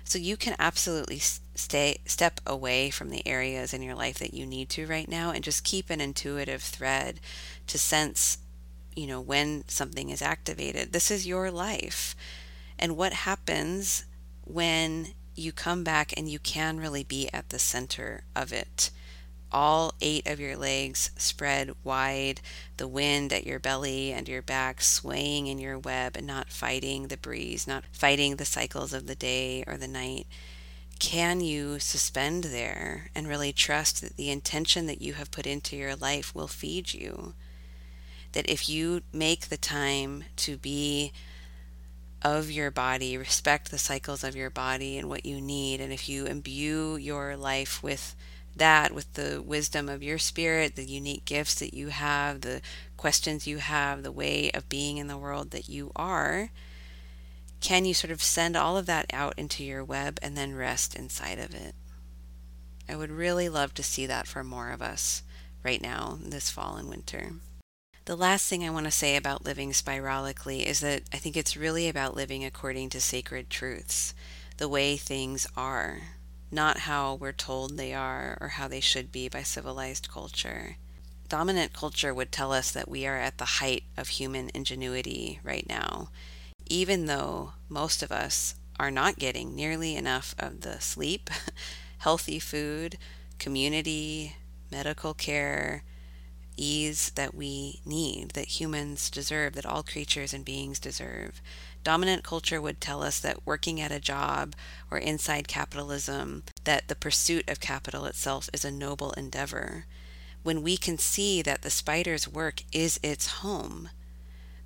So 0.04 0.18
you 0.18 0.36
can 0.36 0.56
absolutely 0.58 1.20
stay 1.20 1.98
step 2.04 2.40
away 2.46 2.90
from 2.90 3.10
the 3.10 3.26
areas 3.26 3.72
in 3.72 3.82
your 3.82 3.94
life 3.94 4.18
that 4.18 4.34
you 4.34 4.44
need 4.44 4.68
to 4.70 4.86
right 4.86 5.08
now 5.08 5.30
and 5.30 5.44
just 5.44 5.62
keep 5.64 5.88
an 5.88 6.00
intuitive 6.00 6.62
thread 6.62 7.20
to 7.68 7.78
sense, 7.78 8.38
you 8.96 9.06
know, 9.06 9.20
when 9.20 9.64
something 9.68 10.10
is 10.10 10.20
activated. 10.20 10.92
This 10.92 11.10
is 11.10 11.26
your 11.26 11.50
life 11.50 12.16
and 12.80 12.96
what 12.96 13.12
happens 13.12 14.06
when 14.42 15.08
you 15.36 15.52
come 15.52 15.84
back 15.84 16.12
and 16.16 16.28
you 16.28 16.38
can 16.38 16.80
really 16.80 17.04
be 17.04 17.28
at 17.32 17.50
the 17.50 17.58
center 17.58 18.24
of 18.34 18.52
it. 18.52 18.90
All 19.52 19.94
eight 20.00 20.26
of 20.26 20.40
your 20.40 20.56
legs 20.56 21.10
spread 21.16 21.72
wide, 21.84 22.40
the 22.76 22.88
wind 22.88 23.32
at 23.32 23.46
your 23.46 23.58
belly 23.58 24.12
and 24.12 24.28
your 24.28 24.42
back 24.42 24.80
swaying 24.80 25.46
in 25.46 25.58
your 25.58 25.78
web 25.78 26.16
and 26.16 26.26
not 26.26 26.50
fighting 26.50 27.08
the 27.08 27.16
breeze, 27.16 27.66
not 27.66 27.84
fighting 27.92 28.36
the 28.36 28.44
cycles 28.44 28.92
of 28.92 29.06
the 29.06 29.14
day 29.14 29.62
or 29.66 29.76
the 29.76 29.88
night. 29.88 30.26
Can 30.98 31.40
you 31.40 31.78
suspend 31.78 32.44
there 32.44 33.10
and 33.14 33.26
really 33.26 33.52
trust 33.52 34.00
that 34.02 34.16
the 34.16 34.30
intention 34.30 34.86
that 34.86 35.02
you 35.02 35.14
have 35.14 35.30
put 35.30 35.46
into 35.46 35.76
your 35.76 35.96
life 35.96 36.34
will 36.34 36.48
feed 36.48 36.94
you? 36.94 37.34
That 38.32 38.48
if 38.48 38.68
you 38.68 39.02
make 39.12 39.48
the 39.48 39.56
time 39.56 40.24
to 40.36 40.56
be 40.56 41.12
of 42.22 42.50
your 42.50 42.70
body, 42.70 43.16
respect 43.16 43.70
the 43.70 43.78
cycles 43.78 44.22
of 44.22 44.36
your 44.36 44.50
body 44.50 44.98
and 44.98 45.08
what 45.08 45.24
you 45.24 45.40
need. 45.40 45.80
And 45.80 45.92
if 45.92 46.08
you 46.08 46.26
imbue 46.26 46.96
your 46.96 47.36
life 47.36 47.82
with 47.82 48.14
that, 48.56 48.92
with 48.92 49.12
the 49.14 49.42
wisdom 49.44 49.88
of 49.88 50.02
your 50.02 50.18
spirit, 50.18 50.76
the 50.76 50.84
unique 50.84 51.24
gifts 51.24 51.54
that 51.56 51.74
you 51.74 51.88
have, 51.88 52.40
the 52.42 52.60
questions 52.96 53.46
you 53.46 53.58
have, 53.58 54.02
the 54.02 54.12
way 54.12 54.50
of 54.52 54.68
being 54.68 54.98
in 54.98 55.06
the 55.06 55.16
world 55.16 55.50
that 55.52 55.68
you 55.68 55.92
are, 55.96 56.50
can 57.60 57.84
you 57.84 57.94
sort 57.94 58.10
of 58.10 58.22
send 58.22 58.56
all 58.56 58.76
of 58.76 58.86
that 58.86 59.06
out 59.12 59.34
into 59.36 59.62
your 59.64 59.84
web 59.84 60.18
and 60.22 60.36
then 60.36 60.54
rest 60.54 60.94
inside 60.94 61.38
of 61.38 61.54
it? 61.54 61.74
I 62.88 62.96
would 62.96 63.10
really 63.10 63.48
love 63.48 63.74
to 63.74 63.82
see 63.82 64.06
that 64.06 64.26
for 64.26 64.42
more 64.42 64.70
of 64.70 64.82
us 64.82 65.22
right 65.62 65.80
now, 65.80 66.18
this 66.20 66.50
fall 66.50 66.76
and 66.76 66.88
winter. 66.88 67.32
The 68.10 68.16
last 68.16 68.48
thing 68.48 68.64
I 68.64 68.70
want 68.70 68.86
to 68.86 68.90
say 68.90 69.14
about 69.14 69.44
living 69.44 69.70
spiralically 69.70 70.64
is 70.64 70.80
that 70.80 71.02
I 71.12 71.18
think 71.18 71.36
it's 71.36 71.56
really 71.56 71.88
about 71.88 72.16
living 72.16 72.44
according 72.44 72.88
to 72.88 73.00
sacred 73.00 73.48
truths, 73.50 74.14
the 74.56 74.68
way 74.68 74.96
things 74.96 75.46
are, 75.56 76.00
not 76.50 76.78
how 76.78 77.14
we're 77.14 77.30
told 77.30 77.76
they 77.76 77.94
are 77.94 78.36
or 78.40 78.48
how 78.48 78.66
they 78.66 78.80
should 78.80 79.12
be 79.12 79.28
by 79.28 79.44
civilized 79.44 80.10
culture. 80.10 80.74
Dominant 81.28 81.72
culture 81.72 82.12
would 82.12 82.32
tell 82.32 82.52
us 82.52 82.72
that 82.72 82.88
we 82.88 83.06
are 83.06 83.16
at 83.16 83.38
the 83.38 83.60
height 83.60 83.84
of 83.96 84.08
human 84.08 84.50
ingenuity 84.54 85.38
right 85.44 85.68
now, 85.68 86.08
even 86.66 87.06
though 87.06 87.52
most 87.68 88.02
of 88.02 88.10
us 88.10 88.56
are 88.80 88.90
not 88.90 89.20
getting 89.20 89.54
nearly 89.54 89.94
enough 89.94 90.34
of 90.36 90.62
the 90.62 90.80
sleep, 90.80 91.30
healthy 91.98 92.40
food, 92.40 92.98
community, 93.38 94.34
medical 94.68 95.14
care, 95.14 95.84
ease 96.60 97.10
that 97.14 97.34
we 97.34 97.80
need, 97.84 98.30
that 98.30 98.60
humans 98.60 99.10
deserve, 99.10 99.54
that 99.54 99.66
all 99.66 99.82
creatures 99.82 100.34
and 100.34 100.44
beings 100.44 100.78
deserve. 100.78 101.40
Dominant 101.82 102.22
culture 102.22 102.60
would 102.60 102.80
tell 102.80 103.02
us 103.02 103.18
that 103.20 103.46
working 103.46 103.80
at 103.80 103.90
a 103.90 103.98
job 103.98 104.54
or 104.90 104.98
inside 104.98 105.48
capitalism, 105.48 106.42
that 106.64 106.88
the 106.88 106.94
pursuit 106.94 107.48
of 107.48 107.60
capital 107.60 108.04
itself 108.04 108.50
is 108.52 108.64
a 108.64 108.70
noble 108.70 109.12
endeavor. 109.12 109.86
When 110.42 110.62
we 110.62 110.76
can 110.76 110.98
see 110.98 111.42
that 111.42 111.62
the 111.62 111.70
spider's 111.70 112.28
work 112.28 112.62
is 112.72 113.00
its 113.02 113.26
home, 113.28 113.88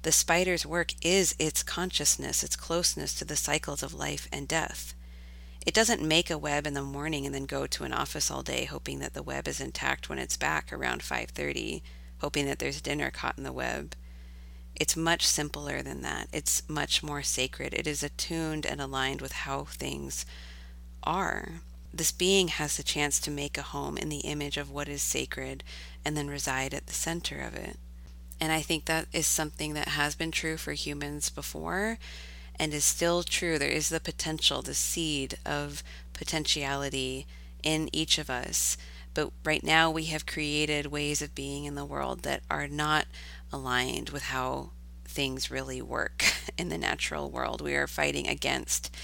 the 0.02 0.12
spider's 0.12 0.66
work 0.66 0.92
is 1.00 1.35
its 1.38 1.62
consciousness, 1.62 2.44
its 2.44 2.57
closeness 2.57 3.14
to 3.14 3.24
the 3.24 3.37
cycles 3.37 3.83
of 3.83 3.94
life 3.94 4.28
and 4.30 4.46
death. 4.46 4.94
It 5.66 5.74
doesn't 5.74 6.03
make 6.03 6.31
a 6.31 6.38
web 6.38 6.66
in 6.66 6.74
the 6.74 6.83
morning 6.83 7.24
and 7.24 7.35
then 7.35 7.46
go 7.46 7.66
to 7.66 7.85
an 7.85 7.92
office 7.92 8.31
all 8.31 8.42
day 8.42 8.64
hoping 8.64 8.98
that 8.98 9.14
the 9.14 9.22
web 9.22 9.48
is 9.48 9.61
intact 9.61 10.09
when 10.09 10.18
it's 10.18 10.37
back 10.37 10.72
around 10.72 11.03
5:30, 11.03 11.83
hoping 12.18 12.46
that 12.46 12.59
there's 12.59 12.81
dinner 12.81 13.11
caught 13.11 13.38
in 13.38 13.44
the 13.44 13.53
web. 13.53 13.96
It's 14.77 14.96
much 14.96 15.27
simpler 15.27 15.83
than 15.83 16.03
that. 16.03 16.29
It's 16.33 16.62
much 16.68 17.03
more 17.03 17.22
sacred. 17.22 17.72
It 17.72 17.87
is 17.87 18.03
attuned 18.03 18.66
and 18.66 18.81
aligned 18.81 19.20
with 19.20 19.33
how 19.33 19.64
things 19.64 20.27
are. 21.03 21.61
This 21.92 22.12
being 22.12 22.48
has 22.48 22.77
the 22.77 22.83
chance 22.83 23.20
to 23.20 23.31
make 23.31 23.57
a 23.57 23.62
home 23.62 23.96
in 23.96 24.09
the 24.09 24.18
image 24.18 24.57
of 24.57 24.70
what 24.70 24.88
is 24.88 25.03
sacred 25.03 25.62
and 26.05 26.16
then 26.16 26.29
reside 26.29 26.74
at 26.74 26.88
the 26.88 26.92
center 26.92 27.40
of 27.40 27.55
it. 27.55 27.79
And 28.40 28.53
I 28.53 28.62
think 28.62 28.85
that 28.85 29.07
is 29.12 29.29
something 29.29 29.74
that 29.74 29.88
has 29.88 30.16
been 30.16 30.33
true 30.33 30.57
for 30.57 30.72
humans 30.72 31.31
before 31.31 31.98
and 32.59 32.73
is 32.73 32.85
still 32.85 33.23
true. 33.23 33.59
There 33.59 33.69
is 33.69 33.88
the 33.88 34.01
potential, 34.01 34.62
the 34.62 34.75
seed 34.75 35.38
of 35.45 35.83
potentiality 36.12 37.27
in 37.62 37.88
each 37.93 38.19
of 38.19 38.31
us. 38.31 38.77
But 39.15 39.31
right 39.44 39.63
now, 39.63 39.90
we 39.90 40.05
have 40.07 40.27
created 40.27 40.87
ways 40.87 41.23
of 41.23 41.35
being 41.35 41.65
in 41.65 41.75
the 41.75 41.85
world 41.85 42.23
that 42.23 42.42
are 42.50 42.67
not 42.67 43.07
aligned 43.52 44.11
with 44.11 44.25
how 44.25 44.71
things 45.05 45.50
really 45.50 45.81
work 45.81 46.25
in 46.59 46.69
the 46.69 46.79
natural 46.79 47.31
world. 47.31 47.61
We 47.61 47.75
are 47.75 47.87
fighting 47.87 48.27
against 48.27 48.94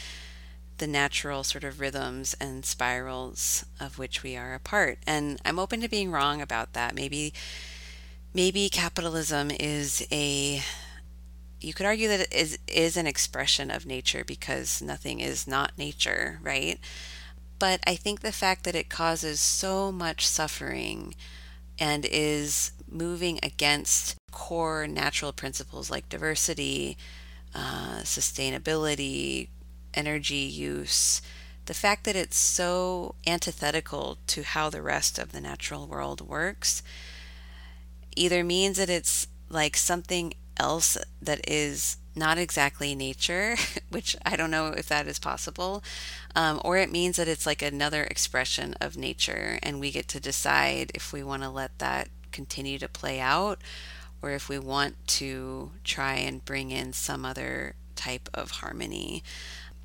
the 0.78 0.86
natural 0.86 1.44
sort 1.44 1.62
of 1.62 1.78
rhythms 1.78 2.34
and 2.40 2.64
spirals 2.64 3.64
of 3.78 3.98
which 3.98 4.22
we 4.22 4.36
are 4.36 4.54
a 4.54 4.58
part. 4.58 4.98
And 5.06 5.38
I'm 5.44 5.58
open 5.58 5.80
to 5.82 5.88
being 5.88 6.10
wrong 6.10 6.40
about 6.40 6.72
that. 6.72 6.94
Maybe 6.94 7.32
maybe 8.32 8.68
capitalism 8.68 9.50
is 9.50 10.06
a 10.10 10.62
you 11.60 11.74
could 11.74 11.86
argue 11.86 12.08
that 12.08 12.20
it 12.20 12.32
is, 12.32 12.58
is 12.66 12.96
an 12.96 13.06
expression 13.06 13.70
of 13.70 13.86
nature 13.86 14.24
because 14.24 14.80
nothing 14.80 15.20
is 15.20 15.46
not 15.46 15.76
nature, 15.78 16.38
right? 16.42 16.78
But 17.58 17.80
I 17.86 17.94
think 17.96 18.20
the 18.20 18.32
fact 18.32 18.64
that 18.64 18.74
it 18.74 18.88
causes 18.88 19.40
so 19.40 19.92
much 19.92 20.26
suffering 20.26 21.14
and 21.78 22.06
is 22.06 22.72
moving 22.88 23.38
against 23.42 24.16
core 24.30 24.86
natural 24.86 25.32
principles 25.32 25.90
like 25.90 26.08
diversity, 26.08 26.96
uh, 27.54 28.00
sustainability, 28.00 29.48
energy 29.92 30.36
use, 30.36 31.20
the 31.66 31.74
fact 31.74 32.04
that 32.04 32.16
it's 32.16 32.36
so 32.36 33.14
antithetical 33.26 34.18
to 34.26 34.42
how 34.42 34.70
the 34.70 34.82
rest 34.82 35.18
of 35.18 35.32
the 35.32 35.40
natural 35.40 35.86
world 35.86 36.20
works 36.20 36.82
either 38.16 38.42
means 38.42 38.76
that 38.76 38.90
it's 38.90 39.26
like 39.48 39.76
something 39.76 40.32
else 40.56 40.96
that 41.22 41.48
is 41.48 41.96
not 42.14 42.38
exactly 42.38 42.94
nature, 42.94 43.56
which 43.88 44.16
I 44.24 44.36
don't 44.36 44.50
know 44.50 44.68
if 44.68 44.88
that 44.88 45.06
is 45.06 45.18
possible, 45.18 45.82
um, 46.34 46.60
or 46.64 46.76
it 46.76 46.90
means 46.90 47.16
that 47.16 47.28
it's 47.28 47.46
like 47.46 47.62
another 47.62 48.04
expression 48.04 48.74
of 48.80 48.96
nature, 48.96 49.58
and 49.62 49.80
we 49.80 49.90
get 49.90 50.08
to 50.08 50.20
decide 50.20 50.92
if 50.94 51.12
we 51.12 51.22
want 51.22 51.42
to 51.42 51.50
let 51.50 51.78
that 51.78 52.08
continue 52.32 52.78
to 52.78 52.88
play 52.88 53.20
out 53.20 53.60
or 54.22 54.30
if 54.30 54.48
we 54.48 54.58
want 54.58 54.94
to 55.06 55.70
try 55.84 56.14
and 56.14 56.44
bring 56.44 56.70
in 56.70 56.92
some 56.92 57.24
other 57.24 57.74
type 57.96 58.28
of 58.34 58.50
harmony. 58.50 59.22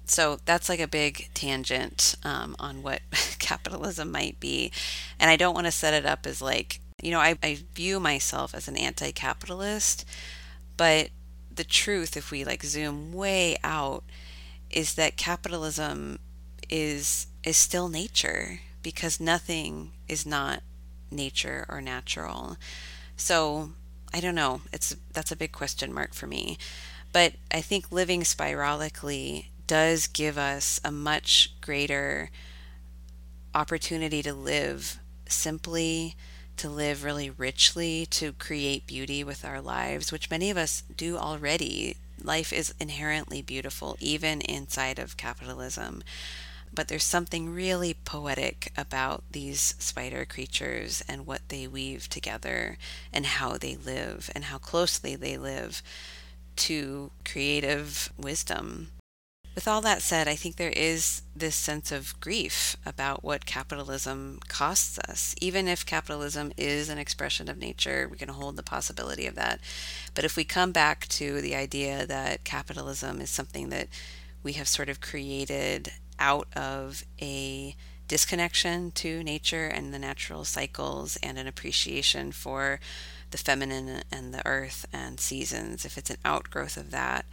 So 0.06 0.40
that's 0.46 0.70
like 0.70 0.80
a 0.80 0.88
big 0.88 1.30
tangent 1.34 2.16
um, 2.24 2.56
on 2.60 2.84
what 2.84 3.02
capitalism 3.40 4.12
might 4.12 4.40
be. 4.40 4.72
And 5.20 5.30
I 5.30 5.36
don't 5.36 5.56
want 5.56 5.66
to 5.66 5.72
set 5.72 5.94
it 5.94 6.06
up 6.06 6.26
as 6.28 6.42
like, 6.42 6.80
you 7.02 7.12
know, 7.12 7.20
I, 7.20 7.38
I 7.42 7.60
view 7.74 8.00
myself 8.00 8.54
as 8.54 8.68
an 8.68 8.78
anti 8.78 9.12
capitalist, 9.12 10.06
but 10.78 11.10
the 11.54 11.64
truth, 11.64 12.18
if 12.18 12.32
we 12.32 12.44
like 12.44 12.64
zoom 12.64 13.14
way 13.14 13.58
out, 13.64 14.04
is 14.70 14.96
that 14.96 15.18
capitalism 15.18 16.20
is 16.70 17.28
is 17.44 17.58
still 17.58 17.90
nature 17.90 18.60
because 18.82 19.20
nothing 19.20 19.92
is 20.08 20.26
not 20.26 20.62
nature 21.12 21.66
or 21.70 21.82
natural. 21.82 22.58
So 23.16 23.72
I 24.14 24.20
don't 24.20 24.36
know. 24.36 24.62
It's 24.72 24.96
that's 25.14 25.32
a 25.32 25.36
big 25.36 25.52
question 25.52 25.94
mark 25.94 26.14
for 26.14 26.28
me. 26.28 26.58
But 27.12 27.34
I 27.52 27.62
think 27.62 27.92
living 27.92 28.22
spiralically 28.22 29.46
does 29.68 30.08
give 30.08 30.38
us 30.38 30.80
a 30.84 30.92
much 30.92 31.54
greater 31.62 32.30
opportunity 33.54 34.22
to 34.22 34.34
live 34.34 35.00
simply, 35.28 36.16
to 36.58 36.70
live 36.70 37.04
really 37.04 37.30
richly, 37.30 38.06
to 38.08 38.34
create 38.34 38.88
beauty 38.88 39.24
with 39.24 39.46
our 39.46 39.62
lives, 39.62 40.12
which 40.12 40.30
many 40.30 40.50
of 40.50 40.58
us 40.58 40.84
do 40.96 41.18
already. 41.18 41.98
Life 42.24 42.54
is 42.54 42.74
inherently 42.80 43.42
beautiful, 43.42 43.98
even 44.00 44.42
inside 44.42 45.00
of 45.00 45.18
capitalism 45.18 46.04
but 46.76 46.90
there's 46.90 47.04
something 47.04 47.54
really 47.54 47.94
poetic 47.94 48.72
about 48.78 49.24
these 49.32 49.76
spider 49.80 50.26
creatures 50.26 51.04
and 51.08 51.26
what 51.26 51.42
they 51.48 51.68
weave 51.68 52.10
together 52.10 52.78
and 53.14 53.26
how 53.26 53.58
they 53.58 53.78
live 53.78 54.30
and 54.36 54.46
how 54.46 54.58
closely 54.58 55.16
they 55.16 55.38
live 55.38 55.82
to 56.58 57.12
creative 57.24 58.12
wisdom. 58.18 58.90
With 59.56 59.70
all 59.70 59.80
that 59.82 60.02
said, 60.02 60.28
I 60.28 60.36
think 60.36 60.58
there 60.58 60.70
is 60.70 61.22
this 61.34 61.56
sense 61.56 61.90
of 61.90 62.20
grief 62.20 62.76
about 62.86 63.24
what 63.24 63.46
capitalism 63.46 64.40
costs 64.50 65.00
us. 65.00 65.34
Even 65.40 65.70
if 65.70 65.86
capitalism 65.86 66.52
is 66.58 66.90
an 66.90 66.98
expression 66.98 67.48
of 67.48 67.58
nature, 67.58 68.10
we 68.12 68.18
can 68.18 68.28
hold 68.28 68.58
the 68.58 68.64
possibility 68.64 69.26
of 69.26 69.36
that. 69.36 69.62
But 70.14 70.26
if 70.26 70.36
we 70.36 70.44
come 70.44 70.74
back 70.74 71.08
to 71.08 71.40
the 71.40 71.56
idea 71.56 72.06
that 72.06 72.44
capitalism 72.44 73.22
is 73.22 73.30
something 73.30 73.70
that 73.70 73.88
we 74.44 74.54
have 74.54 74.68
sort 74.68 74.90
of 74.90 75.00
created 75.00 75.94
out 76.20 76.50
of 76.54 77.06
a 77.22 77.78
disconnection 78.10 78.92
to 78.92 79.24
nature 79.24 79.68
and 79.68 79.94
the 79.94 80.00
natural 80.00 80.44
cycles 80.44 81.18
and 81.24 81.38
an 81.38 81.48
appreciation 81.48 82.34
for 82.34 82.82
the 83.32 83.38
feminine 83.38 84.04
and 84.12 84.34
the 84.34 84.46
earth 84.46 84.86
and 84.92 85.20
seasons, 85.20 85.86
if 85.86 85.98
it's 85.98 86.10
an 86.10 86.18
outgrowth 86.26 86.76
of 86.76 86.92
that, 86.92 87.26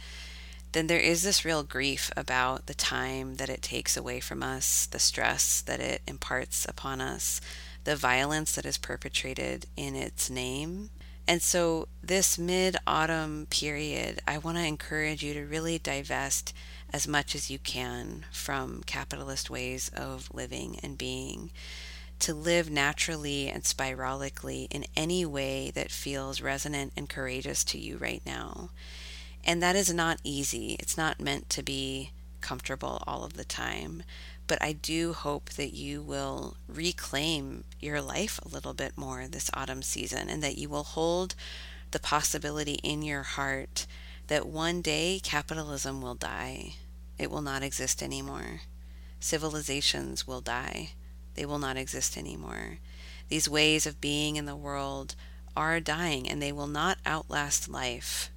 then 0.73 0.87
there 0.87 0.99
is 0.99 1.21
this 1.21 1.45
real 1.45 1.63
grief 1.63 2.11
about 2.17 2.65
the 2.65 2.73
time 2.73 3.35
that 3.35 3.49
it 3.49 3.61
takes 3.61 3.95
away 3.95 4.19
from 4.19 4.41
us, 4.41 4.87
the 4.87 4.99
stress 4.99 5.61
that 5.61 5.79
it 5.79 6.01
imparts 6.07 6.65
upon 6.67 6.99
us, 6.99 7.39
the 7.83 7.95
violence 7.95 8.53
that 8.55 8.65
is 8.65 8.77
perpetrated 8.77 9.67
in 9.77 9.95
its 9.95 10.29
name. 10.29 10.89
And 11.27 11.41
so, 11.41 11.87
this 12.01 12.37
mid 12.37 12.75
autumn 12.85 13.47
period, 13.49 14.19
I 14.27 14.39
want 14.39 14.57
to 14.57 14.65
encourage 14.65 15.23
you 15.23 15.33
to 15.35 15.45
really 15.45 15.77
divest 15.77 16.53
as 16.91 17.07
much 17.07 17.35
as 17.35 17.49
you 17.49 17.59
can 17.59 18.25
from 18.31 18.83
capitalist 18.85 19.49
ways 19.49 19.89
of 19.95 20.33
living 20.33 20.79
and 20.83 20.97
being, 20.97 21.51
to 22.19 22.33
live 22.33 22.69
naturally 22.69 23.47
and 23.47 23.63
spiralically 23.63 24.67
in 24.71 24.85
any 24.95 25.25
way 25.25 25.71
that 25.75 25.91
feels 25.91 26.41
resonant 26.41 26.93
and 26.97 27.09
courageous 27.09 27.63
to 27.65 27.77
you 27.77 27.97
right 27.97 28.21
now. 28.25 28.69
And 29.43 29.61
that 29.61 29.75
is 29.75 29.93
not 29.93 30.19
easy. 30.23 30.75
It's 30.79 30.97
not 30.97 31.19
meant 31.19 31.49
to 31.51 31.63
be 31.63 32.11
comfortable 32.41 33.03
all 33.05 33.23
of 33.23 33.33
the 33.33 33.43
time. 33.43 34.03
But 34.47 34.61
I 34.61 34.73
do 34.73 35.13
hope 35.13 35.51
that 35.51 35.73
you 35.73 36.01
will 36.01 36.57
reclaim 36.67 37.63
your 37.79 38.01
life 38.01 38.39
a 38.43 38.49
little 38.49 38.73
bit 38.73 38.97
more 38.97 39.27
this 39.27 39.49
autumn 39.53 39.81
season 39.81 40.29
and 40.29 40.43
that 40.43 40.57
you 40.57 40.69
will 40.69 40.83
hold 40.83 41.35
the 41.91 41.99
possibility 41.99 42.79
in 42.83 43.01
your 43.01 43.23
heart 43.23 43.85
that 44.27 44.47
one 44.47 44.81
day 44.81 45.19
capitalism 45.23 46.01
will 46.01 46.15
die 46.15 46.75
it 47.17 47.29
will 47.31 47.41
not 47.41 47.63
exist 47.63 48.01
anymore. 48.01 48.61
Civilizations 49.19 50.27
will 50.27 50.41
die. 50.41 50.91
They 51.35 51.45
will 51.45 51.59
not 51.59 51.77
exist 51.77 52.17
anymore. 52.17 52.79
These 53.29 53.49
ways 53.49 53.85
of 53.85 54.01
being 54.01 54.35
in 54.35 54.45
the 54.45 54.55
world 54.55 55.15
are 55.55 55.79
dying 55.79 56.29
and 56.29 56.41
they 56.41 56.51
will 56.51 56.67
not 56.67 56.97
outlast 57.05 57.69
life. 57.69 58.29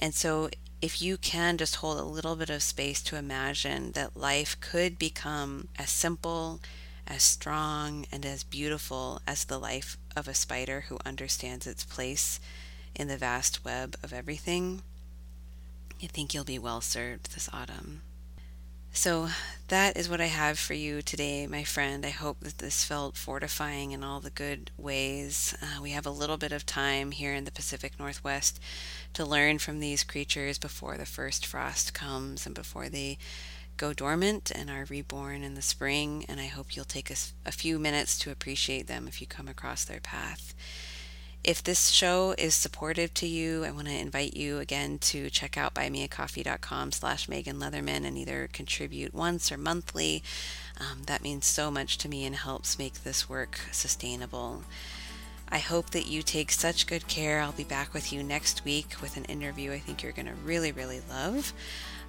And 0.00 0.14
so, 0.14 0.48
if 0.80 1.02
you 1.02 1.18
can 1.18 1.58
just 1.58 1.76
hold 1.76 1.98
a 1.98 2.04
little 2.04 2.36
bit 2.36 2.48
of 2.48 2.62
space 2.62 3.02
to 3.02 3.16
imagine 3.16 3.92
that 3.92 4.16
life 4.16 4.56
could 4.60 4.98
become 4.98 5.68
as 5.78 5.90
simple, 5.90 6.60
as 7.06 7.22
strong, 7.22 8.06
and 8.10 8.24
as 8.24 8.42
beautiful 8.42 9.20
as 9.26 9.44
the 9.44 9.58
life 9.58 9.98
of 10.16 10.26
a 10.26 10.32
spider 10.32 10.86
who 10.88 10.98
understands 11.04 11.66
its 11.66 11.84
place 11.84 12.40
in 12.96 13.08
the 13.08 13.18
vast 13.18 13.62
web 13.62 13.94
of 14.02 14.14
everything, 14.14 14.82
I 16.02 16.06
think 16.06 16.32
you'll 16.32 16.44
be 16.44 16.58
well 16.58 16.80
served 16.80 17.34
this 17.34 17.50
autumn. 17.52 18.00
So, 18.92 19.28
that 19.70 19.96
is 19.96 20.08
what 20.08 20.20
I 20.20 20.26
have 20.26 20.58
for 20.58 20.74
you 20.74 21.00
today, 21.00 21.46
my 21.46 21.62
friend. 21.62 22.04
I 22.04 22.10
hope 22.10 22.40
that 22.40 22.58
this 22.58 22.82
felt 22.82 23.16
fortifying 23.16 23.92
in 23.92 24.02
all 24.02 24.18
the 24.18 24.28
good 24.28 24.72
ways. 24.76 25.56
Uh, 25.62 25.80
we 25.80 25.90
have 25.90 26.06
a 26.06 26.10
little 26.10 26.36
bit 26.36 26.50
of 26.50 26.66
time 26.66 27.12
here 27.12 27.32
in 27.34 27.44
the 27.44 27.52
Pacific 27.52 27.92
Northwest 27.96 28.58
to 29.12 29.24
learn 29.24 29.60
from 29.60 29.78
these 29.78 30.02
creatures 30.02 30.58
before 30.58 30.96
the 30.96 31.06
first 31.06 31.46
frost 31.46 31.94
comes 31.94 32.46
and 32.46 32.54
before 32.54 32.88
they 32.88 33.16
go 33.76 33.92
dormant 33.92 34.50
and 34.52 34.70
are 34.70 34.86
reborn 34.86 35.44
in 35.44 35.54
the 35.54 35.62
spring. 35.62 36.24
And 36.28 36.40
I 36.40 36.46
hope 36.46 36.74
you'll 36.74 36.84
take 36.84 37.08
a, 37.08 37.16
a 37.46 37.52
few 37.52 37.78
minutes 37.78 38.18
to 38.20 38.32
appreciate 38.32 38.88
them 38.88 39.06
if 39.06 39.20
you 39.20 39.28
come 39.28 39.46
across 39.46 39.84
their 39.84 40.00
path. 40.00 40.52
If 41.42 41.62
this 41.62 41.88
show 41.88 42.34
is 42.36 42.54
supportive 42.54 43.14
to 43.14 43.26
you, 43.26 43.64
I 43.64 43.70
want 43.70 43.88
to 43.88 43.94
invite 43.98 44.36
you 44.36 44.58
again 44.58 44.98
to 44.98 45.30
check 45.30 45.56
out 45.56 45.72
buymeacoffee.com 45.72 46.92
slash 46.92 47.30
Megan 47.30 47.58
Leatherman 47.58 48.04
and 48.04 48.18
either 48.18 48.50
contribute 48.52 49.14
once 49.14 49.50
or 49.50 49.56
monthly. 49.56 50.22
Um, 50.78 51.04
that 51.06 51.22
means 51.22 51.46
so 51.46 51.70
much 51.70 51.96
to 51.98 52.10
me 52.10 52.26
and 52.26 52.36
helps 52.36 52.78
make 52.78 53.04
this 53.04 53.26
work 53.26 53.58
sustainable. 53.72 54.64
I 55.48 55.58
hope 55.58 55.90
that 55.90 56.06
you 56.06 56.22
take 56.22 56.52
such 56.52 56.86
good 56.86 57.08
care. 57.08 57.40
I'll 57.40 57.52
be 57.52 57.64
back 57.64 57.94
with 57.94 58.12
you 58.12 58.22
next 58.22 58.64
week 58.66 58.96
with 59.00 59.16
an 59.16 59.24
interview 59.24 59.72
I 59.72 59.78
think 59.78 60.02
you're 60.02 60.12
going 60.12 60.26
to 60.26 60.34
really, 60.44 60.72
really 60.72 61.00
love. 61.08 61.54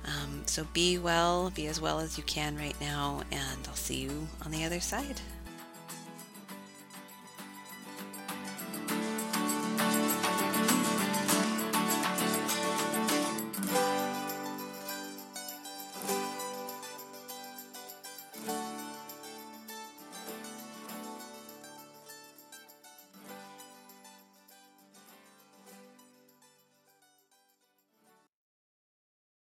Um, 0.06 0.44
so 0.46 0.68
be 0.74 0.98
well, 0.98 1.52
be 1.52 1.68
as 1.68 1.80
well 1.80 2.00
as 2.00 2.18
you 2.18 2.24
can 2.26 2.58
right 2.58 2.80
now, 2.82 3.22
and 3.32 3.68
I'll 3.68 3.76
see 3.76 4.02
you 4.02 4.28
on 4.44 4.52
the 4.52 4.66
other 4.66 4.82
side. 4.82 5.22